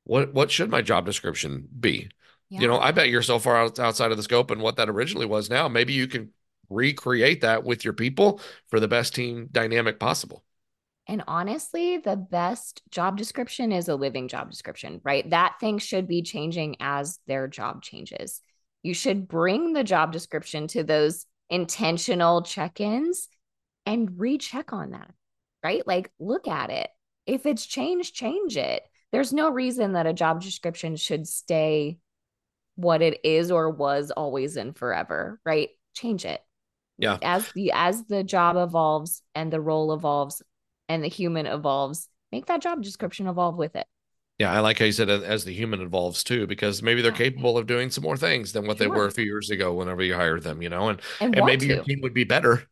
what, 0.05 0.33
what 0.33 0.51
should 0.51 0.69
my 0.69 0.81
job 0.81 1.05
description 1.05 1.67
be? 1.79 2.09
Yeah. 2.49 2.61
You 2.61 2.67
know, 2.67 2.79
I 2.79 2.91
bet 2.91 3.09
you're 3.09 3.23
so 3.23 3.39
far 3.39 3.57
out, 3.57 3.79
outside 3.79 4.11
of 4.11 4.17
the 4.17 4.23
scope 4.23 4.51
and 4.51 4.61
what 4.61 4.75
that 4.77 4.89
originally 4.89 5.25
was 5.25 5.49
now. 5.49 5.67
Maybe 5.67 5.93
you 5.93 6.07
can 6.07 6.31
recreate 6.69 7.41
that 7.41 7.63
with 7.63 7.83
your 7.83 7.93
people 7.93 8.41
for 8.67 8.79
the 8.79 8.87
best 8.87 9.15
team 9.15 9.49
dynamic 9.51 9.99
possible. 9.99 10.43
And 11.07 11.23
honestly, 11.27 11.97
the 11.97 12.15
best 12.15 12.81
job 12.89 13.17
description 13.17 13.71
is 13.71 13.87
a 13.87 13.95
living 13.95 14.27
job 14.27 14.49
description, 14.49 15.01
right? 15.03 15.29
That 15.29 15.55
thing 15.59 15.77
should 15.77 16.07
be 16.07 16.23
changing 16.23 16.77
as 16.79 17.19
their 17.27 17.47
job 17.47 17.83
changes. 17.83 18.41
You 18.81 18.93
should 18.93 19.27
bring 19.27 19.73
the 19.73 19.83
job 19.83 20.11
description 20.11 20.67
to 20.69 20.83
those 20.83 21.25
intentional 21.49 22.41
check 22.41 22.79
ins 22.81 23.27
and 23.85 24.19
recheck 24.19 24.73
on 24.73 24.91
that, 24.91 25.11
right? 25.63 25.85
Like, 25.85 26.11
look 26.19 26.47
at 26.47 26.71
it. 26.71 26.89
If 27.27 27.45
it's 27.45 27.65
changed, 27.65 28.15
change 28.15 28.57
it. 28.57 28.81
There's 29.11 29.33
no 29.33 29.49
reason 29.51 29.93
that 29.93 30.07
a 30.07 30.13
job 30.13 30.41
description 30.41 30.95
should 30.95 31.27
stay 31.27 31.99
what 32.75 33.03
it 33.03 33.19
is 33.23 33.51
or 33.51 33.69
was 33.69 34.11
always 34.11 34.57
and 34.57 34.75
forever, 34.75 35.39
right? 35.45 35.69
Change 35.93 36.25
it 36.25 36.41
yeah 36.97 37.17
as 37.21 37.51
the 37.53 37.71
as 37.73 38.05
the 38.05 38.23
job 38.23 38.55
evolves 38.55 39.21
and 39.33 39.51
the 39.51 39.61
role 39.61 39.93
evolves 39.93 40.41
and 40.87 41.03
the 41.03 41.07
human 41.07 41.45
evolves 41.45 42.09
make 42.31 42.45
that 42.45 42.61
job 42.61 42.81
description 42.81 43.27
evolve 43.27 43.57
with 43.57 43.75
it 43.75 43.85
yeah 44.37 44.51
i 44.51 44.59
like 44.59 44.79
how 44.79 44.85
you 44.85 44.91
said 44.91 45.09
as 45.09 45.45
the 45.45 45.53
human 45.53 45.81
evolves 45.81 46.23
too 46.23 46.47
because 46.47 46.81
maybe 46.81 47.01
they're 47.01 47.11
yeah. 47.11 47.17
capable 47.17 47.57
of 47.57 47.67
doing 47.67 47.89
some 47.89 48.03
more 48.03 48.17
things 48.17 48.53
than 48.53 48.65
what 48.65 48.77
sure. 48.77 48.87
they 48.87 48.95
were 48.95 49.07
a 49.07 49.11
few 49.11 49.25
years 49.25 49.49
ago 49.49 49.73
whenever 49.73 50.03
you 50.03 50.13
hired 50.13 50.43
them 50.43 50.61
you 50.61 50.69
know 50.69 50.89
and 50.89 51.01
and, 51.19 51.35
and 51.35 51.45
maybe 51.45 51.67
to. 51.67 51.75
your 51.75 51.83
team 51.83 51.99
would 52.01 52.13
be 52.13 52.23
better 52.23 52.63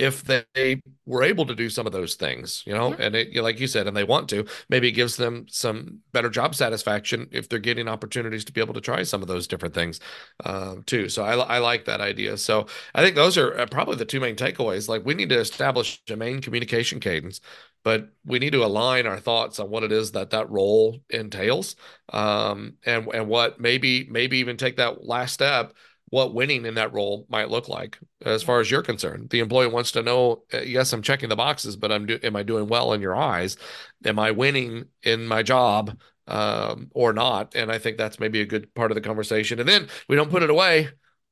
if 0.00 0.24
they 0.24 0.80
were 1.04 1.22
able 1.22 1.44
to 1.44 1.54
do 1.54 1.68
some 1.68 1.86
of 1.86 1.92
those 1.92 2.14
things, 2.14 2.62
you 2.66 2.72
know, 2.72 2.90
yeah. 2.90 3.04
and 3.04 3.14
it, 3.14 3.36
like 3.36 3.60
you 3.60 3.66
said, 3.66 3.86
and 3.86 3.94
they 3.94 4.02
want 4.02 4.30
to, 4.30 4.46
maybe 4.70 4.88
it 4.88 4.92
gives 4.92 5.14
them 5.14 5.44
some 5.46 5.98
better 6.12 6.30
job 6.30 6.54
satisfaction 6.54 7.28
if 7.32 7.50
they're 7.50 7.58
getting 7.58 7.86
opportunities 7.86 8.42
to 8.46 8.52
be 8.52 8.62
able 8.62 8.72
to 8.72 8.80
try 8.80 9.02
some 9.02 9.20
of 9.20 9.28
those 9.28 9.46
different 9.46 9.74
things 9.74 10.00
um, 10.46 10.82
too. 10.84 11.10
So 11.10 11.22
I, 11.22 11.34
I 11.36 11.58
like 11.58 11.84
that 11.84 12.00
idea. 12.00 12.38
So 12.38 12.66
I 12.94 13.02
think 13.02 13.14
those 13.14 13.36
are 13.36 13.58
uh, 13.58 13.66
probably 13.66 13.96
the 13.96 14.06
two 14.06 14.20
main 14.20 14.36
takeaways. 14.36 14.88
Like 14.88 15.04
we 15.04 15.12
need 15.12 15.28
to 15.28 15.38
establish 15.38 16.00
a 16.08 16.16
main 16.16 16.40
communication 16.40 16.98
cadence, 16.98 17.42
but 17.84 18.08
we 18.24 18.38
need 18.38 18.52
to 18.52 18.64
align 18.64 19.06
our 19.06 19.20
thoughts 19.20 19.60
on 19.60 19.68
what 19.68 19.82
it 19.82 19.92
is 19.92 20.12
that 20.12 20.30
that 20.30 20.48
role 20.50 21.00
entails, 21.10 21.76
um, 22.10 22.74
and 22.84 23.06
and 23.12 23.28
what 23.28 23.60
maybe 23.60 24.06
maybe 24.10 24.38
even 24.38 24.56
take 24.56 24.76
that 24.76 25.04
last 25.04 25.34
step 25.34 25.74
what 26.10 26.34
winning 26.34 26.66
in 26.66 26.74
that 26.74 26.92
role 26.92 27.26
might 27.28 27.50
look 27.50 27.68
like 27.68 27.98
as 28.24 28.42
far 28.42 28.60
as 28.60 28.70
you're 28.70 28.82
concerned. 28.82 29.30
The 29.30 29.40
employee 29.40 29.68
wants 29.68 29.92
to 29.92 30.02
know, 30.02 30.42
uh, 30.52 30.60
yes, 30.60 30.92
I'm 30.92 31.02
checking 31.02 31.28
the 31.28 31.36
boxes, 31.36 31.76
but 31.76 31.92
I'm 31.92 32.06
do- 32.06 32.18
am 32.22 32.36
I 32.36 32.42
doing 32.42 32.66
well 32.66 32.92
in 32.92 33.00
your 33.00 33.14
eyes? 33.14 33.56
Am 34.04 34.18
I 34.18 34.32
winning 34.32 34.86
in 35.02 35.26
my 35.26 35.42
job 35.42 35.96
um, 36.26 36.90
or 36.94 37.12
not? 37.12 37.54
And 37.54 37.70
I 37.70 37.78
think 37.78 37.96
that's 37.96 38.18
maybe 38.18 38.40
a 38.40 38.46
good 38.46 38.74
part 38.74 38.90
of 38.90 38.96
the 38.96 39.00
conversation. 39.00 39.60
And 39.60 39.68
then 39.68 39.88
we 40.08 40.16
don't 40.16 40.30
put 40.30 40.42
it 40.42 40.50
away 40.50 40.88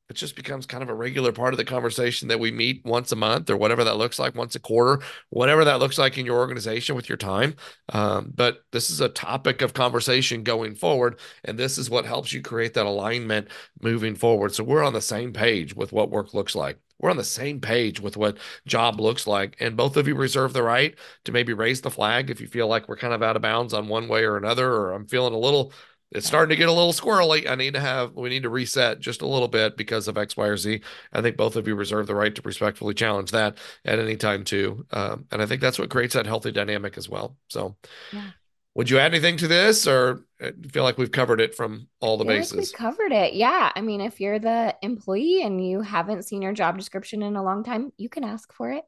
it 0.09 0.15
just 0.15 0.35
becomes 0.35 0.65
kind 0.65 0.81
of 0.81 0.89
a 0.89 0.93
regular 0.93 1.31
part 1.31 1.53
of 1.53 1.57
the 1.57 1.65
conversation 1.65 2.27
that 2.29 2.39
we 2.39 2.51
meet 2.51 2.83
once 2.83 3.11
a 3.11 3.15
month 3.15 3.49
or 3.49 3.57
whatever 3.57 3.83
that 3.83 3.97
looks 3.97 4.17
like, 4.17 4.33
once 4.33 4.55
a 4.55 4.59
quarter, 4.59 5.03
whatever 5.29 5.63
that 5.63 5.79
looks 5.79 5.99
like 5.99 6.17
in 6.17 6.25
your 6.25 6.39
organization 6.39 6.95
with 6.95 7.07
your 7.07 7.17
time. 7.17 7.55
Um, 7.93 8.33
but 8.35 8.63
this 8.71 8.89
is 8.89 9.01
a 9.01 9.09
topic 9.09 9.61
of 9.61 9.73
conversation 9.73 10.43
going 10.43 10.73
forward. 10.73 11.19
And 11.45 11.59
this 11.59 11.77
is 11.77 11.91
what 11.91 12.05
helps 12.05 12.33
you 12.33 12.41
create 12.41 12.73
that 12.73 12.87
alignment 12.87 13.49
moving 13.81 14.15
forward. 14.15 14.55
So 14.55 14.63
we're 14.63 14.83
on 14.83 14.93
the 14.93 15.01
same 15.01 15.31
page 15.31 15.75
with 15.75 15.91
what 15.91 16.09
work 16.09 16.33
looks 16.33 16.55
like. 16.55 16.79
We're 16.99 17.11
on 17.11 17.17
the 17.17 17.23
same 17.23 17.61
page 17.61 18.01
with 18.01 18.17
what 18.17 18.39
job 18.65 18.99
looks 18.99 19.25
like. 19.25 19.55
And 19.59 19.77
both 19.77 19.95
of 19.95 20.07
you 20.07 20.15
reserve 20.15 20.53
the 20.53 20.63
right 20.63 20.95
to 21.25 21.31
maybe 21.31 21.53
raise 21.53 21.81
the 21.81 21.91
flag 21.91 22.29
if 22.29 22.41
you 22.41 22.47
feel 22.47 22.67
like 22.67 22.89
we're 22.89 22.97
kind 22.97 23.13
of 23.13 23.23
out 23.23 23.35
of 23.35 23.41
bounds 23.41 23.73
on 23.73 23.87
one 23.87 24.07
way 24.09 24.23
or 24.23 24.35
another, 24.35 24.69
or 24.69 24.91
I'm 24.91 25.07
feeling 25.07 25.33
a 25.33 25.39
little 25.39 25.71
it's 26.11 26.25
starting 26.25 26.49
to 26.49 26.55
get 26.55 26.69
a 26.69 26.73
little 26.73 26.93
squirrely. 26.93 27.47
I 27.47 27.55
need 27.55 27.75
to 27.75 27.79
have, 27.79 28.15
we 28.15 28.29
need 28.29 28.43
to 28.43 28.49
reset 28.49 28.99
just 28.99 29.21
a 29.21 29.27
little 29.27 29.47
bit 29.47 29.77
because 29.77 30.07
of 30.07 30.17
X, 30.17 30.35
Y, 30.35 30.47
or 30.47 30.57
Z. 30.57 30.81
I 31.13 31.21
think 31.21 31.37
both 31.37 31.55
of 31.55 31.67
you 31.67 31.75
reserve 31.75 32.07
the 32.07 32.15
right 32.15 32.33
to 32.33 32.41
respectfully 32.43 32.93
challenge 32.93 33.31
that 33.31 33.57
at 33.85 33.99
any 33.99 34.15
time, 34.17 34.43
too. 34.43 34.85
Um, 34.91 35.25
and 35.31 35.41
I 35.41 35.45
think 35.45 35.61
that's 35.61 35.77
what 35.77 35.89
creates 35.89 36.15
that 36.15 36.25
healthy 36.25 36.51
dynamic 36.51 36.97
as 36.97 37.07
well. 37.07 37.37
So, 37.47 37.75
yeah. 38.11 38.31
would 38.73 38.89
you 38.89 38.97
add 38.97 39.13
anything 39.13 39.37
to 39.37 39.47
this 39.47 39.85
or 39.87 40.25
uh, 40.41 40.51
feel 40.71 40.83
like 40.83 40.97
we've 40.97 41.11
covered 41.11 41.41
it 41.41 41.53
from 41.53 41.87
all 41.99 42.17
the 42.17 42.25
bases? 42.25 42.53
Like 42.53 42.79
we 42.79 42.85
covered 42.85 43.11
it. 43.11 43.33
Yeah. 43.33 43.71
I 43.75 43.81
mean, 43.81 44.01
if 44.01 44.19
you're 44.19 44.39
the 44.39 44.75
employee 44.81 45.43
and 45.43 45.63
you 45.63 45.81
haven't 45.81 46.23
seen 46.23 46.41
your 46.41 46.53
job 46.53 46.77
description 46.77 47.21
in 47.21 47.35
a 47.35 47.43
long 47.43 47.63
time, 47.63 47.91
you 47.97 48.09
can 48.09 48.23
ask 48.23 48.51
for 48.53 48.71
it. 48.71 48.83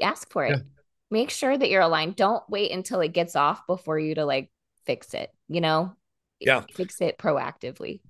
Ask 0.00 0.30
for 0.30 0.44
it. 0.44 0.50
Yeah. 0.50 0.62
Make 1.10 1.30
sure 1.30 1.58
that 1.58 1.68
you're 1.68 1.82
aligned. 1.82 2.14
Don't 2.14 2.48
wait 2.48 2.70
until 2.70 3.00
it 3.00 3.12
gets 3.12 3.34
off 3.34 3.66
before 3.66 3.98
you 3.98 4.14
to 4.14 4.24
like 4.24 4.50
fix 4.86 5.14
it. 5.14 5.30
You 5.48 5.60
know, 5.60 5.96
yeah. 6.40 6.64
fix 6.74 7.00
it 7.00 7.18
proactively. 7.18 8.00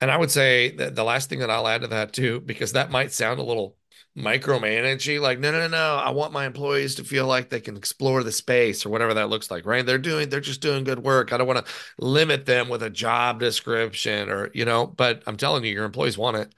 And 0.00 0.10
i 0.10 0.16
would 0.16 0.30
say 0.30 0.76
that 0.76 0.94
the 0.94 1.04
last 1.04 1.30
thing 1.30 1.38
that 1.38 1.50
i'll 1.50 1.66
add 1.66 1.80
to 1.80 1.86
that 1.88 2.12
too 2.12 2.40
because 2.40 2.72
that 2.72 2.90
might 2.90 3.12
sound 3.12 3.40
a 3.40 3.42
little 3.42 3.76
micromanaging 4.16 5.20
like 5.20 5.38
no 5.38 5.50
no 5.50 5.60
no 5.60 5.68
no 5.68 5.96
i 5.96 6.10
want 6.10 6.32
my 6.32 6.46
employees 6.46 6.94
to 6.94 7.04
feel 7.04 7.26
like 7.26 7.50
they 7.50 7.60
can 7.60 7.76
explore 7.76 8.22
the 8.22 8.32
space 8.32 8.84
or 8.84 8.88
whatever 8.88 9.14
that 9.14 9.28
looks 9.28 9.50
like 9.50 9.66
right? 9.66 9.84
They're 9.84 9.98
doing 9.98 10.28
they're 10.28 10.40
just 10.40 10.60
doing 10.60 10.84
good 10.84 11.02
work. 11.02 11.32
I 11.32 11.38
don't 11.38 11.46
want 11.46 11.64
to 11.64 11.72
limit 11.98 12.46
them 12.46 12.68
with 12.68 12.82
a 12.82 12.90
job 12.90 13.40
description 13.40 14.30
or 14.30 14.50
you 14.54 14.64
know 14.64 14.86
but 14.86 15.22
i'm 15.26 15.36
telling 15.36 15.64
you 15.64 15.72
your 15.72 15.84
employees 15.84 16.18
want 16.18 16.36
it. 16.36 16.54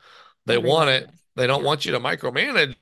They 0.46 0.58
want 0.58 0.90
it. 0.90 1.10
They 1.36 1.46
don't 1.46 1.62
want 1.62 1.84
you 1.84 1.92
to 1.92 2.00
micromanage 2.00 2.74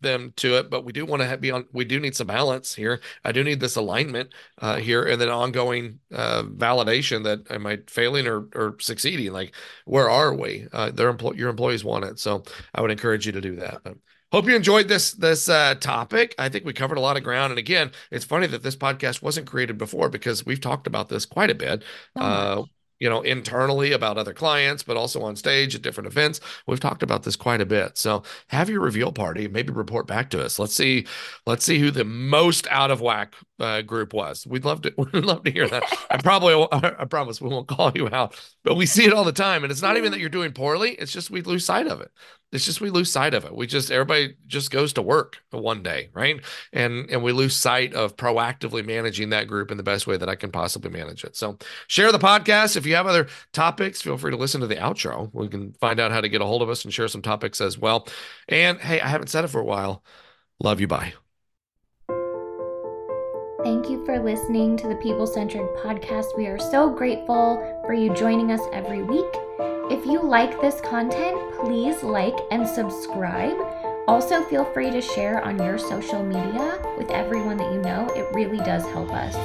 them 0.00 0.32
to 0.36 0.56
it, 0.56 0.70
but 0.70 0.84
we 0.84 0.92
do 0.92 1.04
want 1.04 1.20
to 1.20 1.26
have, 1.26 1.40
be 1.40 1.50
on. 1.50 1.66
We 1.72 1.84
do 1.84 2.00
need 2.00 2.16
some 2.16 2.26
balance 2.26 2.74
here. 2.74 3.00
I 3.24 3.32
do 3.32 3.44
need 3.44 3.60
this 3.60 3.76
alignment 3.76 4.32
uh, 4.58 4.76
here, 4.76 5.04
and 5.04 5.20
then 5.20 5.28
ongoing 5.28 6.00
uh, 6.12 6.44
validation 6.44 7.24
that 7.24 7.50
am 7.50 7.66
I 7.66 7.80
failing 7.88 8.26
or 8.26 8.48
or 8.54 8.76
succeeding? 8.80 9.32
Like, 9.32 9.54
where 9.84 10.08
are 10.08 10.34
we? 10.34 10.66
Uh, 10.72 10.90
their 10.90 11.12
empl- 11.12 11.36
your 11.36 11.50
employees 11.50 11.84
want 11.84 12.04
it, 12.04 12.18
so 12.18 12.42
I 12.74 12.80
would 12.80 12.90
encourage 12.90 13.26
you 13.26 13.32
to 13.32 13.40
do 13.40 13.56
that. 13.56 13.82
But 13.84 13.96
hope 14.32 14.46
you 14.46 14.56
enjoyed 14.56 14.88
this 14.88 15.12
this 15.12 15.48
uh, 15.48 15.74
topic. 15.74 16.34
I 16.38 16.48
think 16.48 16.64
we 16.64 16.72
covered 16.72 16.98
a 16.98 17.02
lot 17.02 17.16
of 17.16 17.24
ground, 17.24 17.50
and 17.50 17.58
again, 17.58 17.90
it's 18.10 18.24
funny 18.24 18.46
that 18.48 18.62
this 18.62 18.76
podcast 18.76 19.22
wasn't 19.22 19.46
created 19.46 19.78
before 19.78 20.08
because 20.08 20.46
we've 20.46 20.60
talked 20.60 20.86
about 20.86 21.08
this 21.08 21.26
quite 21.26 21.50
a 21.50 21.54
bit. 21.54 21.82
Oh 22.14 22.66
you 22.98 23.08
know, 23.08 23.20
internally 23.22 23.92
about 23.92 24.18
other 24.18 24.32
clients, 24.32 24.82
but 24.82 24.96
also 24.96 25.22
on 25.22 25.36
stage 25.36 25.74
at 25.74 25.82
different 25.82 26.06
events. 26.06 26.40
We've 26.66 26.80
talked 26.80 27.02
about 27.02 27.22
this 27.22 27.36
quite 27.36 27.60
a 27.60 27.66
bit. 27.66 27.98
So 27.98 28.22
have 28.48 28.70
your 28.70 28.80
reveal 28.80 29.12
party, 29.12 29.48
maybe 29.48 29.72
report 29.72 30.06
back 30.06 30.30
to 30.30 30.44
us. 30.44 30.58
Let's 30.58 30.74
see, 30.74 31.06
let's 31.46 31.64
see 31.64 31.78
who 31.78 31.90
the 31.90 32.04
most 32.04 32.66
out 32.70 32.90
of 32.90 33.00
whack 33.00 33.34
uh, 33.60 33.82
group 33.82 34.12
was. 34.12 34.46
We'd 34.46 34.64
love 34.64 34.82
to, 34.82 34.94
we'd 35.12 35.24
love 35.24 35.44
to 35.44 35.50
hear 35.50 35.68
that. 35.68 35.84
I 36.10 36.16
probably, 36.18 36.66
I 36.72 37.04
promise 37.04 37.40
we 37.40 37.48
won't 37.48 37.68
call 37.68 37.92
you 37.94 38.08
out, 38.10 38.40
but 38.64 38.76
we 38.76 38.86
see 38.86 39.04
it 39.04 39.12
all 39.12 39.24
the 39.24 39.32
time. 39.32 39.64
And 39.64 39.70
it's 39.70 39.82
not 39.82 39.96
even 39.96 40.12
that 40.12 40.20
you're 40.20 40.28
doing 40.28 40.52
poorly. 40.52 40.92
It's 40.92 41.12
just 41.12 41.30
we 41.30 41.42
lose 41.42 41.64
sight 41.64 41.86
of 41.86 42.00
it. 42.00 42.10
It's 42.52 42.64
just 42.64 42.80
we 42.80 42.90
lose 42.90 43.10
sight 43.10 43.34
of 43.34 43.44
it. 43.44 43.54
We 43.54 43.66
just 43.66 43.90
everybody 43.90 44.36
just 44.46 44.70
goes 44.70 44.92
to 44.94 45.02
work 45.02 45.38
one 45.50 45.82
day, 45.82 46.10
right? 46.14 46.40
And 46.72 47.10
and 47.10 47.22
we 47.22 47.32
lose 47.32 47.56
sight 47.56 47.92
of 47.92 48.16
proactively 48.16 48.86
managing 48.86 49.30
that 49.30 49.48
group 49.48 49.70
in 49.70 49.76
the 49.76 49.82
best 49.82 50.06
way 50.06 50.16
that 50.16 50.28
I 50.28 50.36
can 50.36 50.50
possibly 50.52 50.90
manage 50.90 51.24
it. 51.24 51.36
So 51.36 51.58
share 51.88 52.12
the 52.12 52.18
podcast 52.18 52.76
if 52.76 52.86
you 52.86 52.94
have 52.94 53.06
other 53.06 53.26
topics, 53.52 54.00
feel 54.00 54.16
free 54.16 54.30
to 54.30 54.36
listen 54.36 54.60
to 54.60 54.66
the 54.66 54.76
outro. 54.76 55.28
We 55.32 55.48
can 55.48 55.72
find 55.80 55.98
out 55.98 56.12
how 56.12 56.20
to 56.20 56.28
get 56.28 56.40
a 56.40 56.46
hold 56.46 56.62
of 56.62 56.70
us 56.70 56.84
and 56.84 56.94
share 56.94 57.08
some 57.08 57.22
topics 57.22 57.60
as 57.60 57.78
well. 57.78 58.06
And 58.48 58.78
hey, 58.80 59.00
I 59.00 59.08
haven't 59.08 59.28
said 59.28 59.44
it 59.44 59.48
for 59.48 59.60
a 59.60 59.64
while. 59.64 60.04
Love 60.60 60.80
you. 60.80 60.86
Bye. 60.86 61.14
Thank 63.66 63.90
you 63.90 64.04
for 64.06 64.22
listening 64.22 64.76
to 64.76 64.86
the 64.86 64.94
People 64.94 65.26
Centric 65.26 65.66
podcast. 65.78 66.36
We 66.36 66.46
are 66.46 66.58
so 66.58 66.88
grateful 66.88 67.56
for 67.84 67.94
you 67.94 68.14
joining 68.14 68.52
us 68.52 68.60
every 68.72 69.02
week. 69.02 69.75
If 69.88 70.04
you 70.04 70.20
like 70.20 70.60
this 70.60 70.80
content, 70.80 71.38
please 71.60 72.02
like 72.02 72.34
and 72.50 72.66
subscribe. 72.66 73.56
Also, 74.08 74.42
feel 74.42 74.64
free 74.64 74.90
to 74.90 75.00
share 75.00 75.44
on 75.44 75.58
your 75.58 75.78
social 75.78 76.24
media 76.24 76.82
with 76.98 77.08
everyone 77.12 77.56
that 77.58 77.72
you 77.72 77.80
know. 77.80 78.08
It 78.16 78.26
really 78.34 78.58
does 78.58 78.84
help 78.86 79.12
us. 79.12 79.36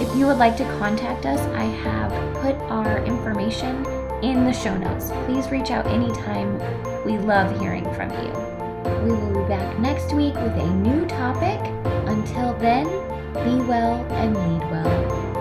If 0.00 0.16
you 0.16 0.26
would 0.26 0.38
like 0.38 0.56
to 0.56 0.64
contact 0.78 1.26
us, 1.26 1.38
I 1.54 1.62
have 1.62 2.10
put 2.42 2.56
our 2.72 3.04
information 3.04 3.86
in 4.20 4.44
the 4.44 4.52
show 4.52 4.76
notes. 4.76 5.12
Please 5.26 5.48
reach 5.52 5.70
out 5.70 5.86
anytime. 5.86 6.58
We 7.04 7.18
love 7.18 7.56
hearing 7.60 7.84
from 7.94 8.10
you. 8.10 8.32
We 9.04 9.12
will 9.12 9.42
be 9.42 9.48
back 9.48 9.78
next 9.78 10.12
week 10.12 10.34
with 10.34 10.56
a 10.56 10.70
new 10.74 11.06
topic. 11.06 11.60
Until 12.08 12.52
then, 12.54 12.86
be 13.32 13.64
well 13.64 14.04
and 14.10 14.36
lead 14.36 14.70
well. 14.72 15.31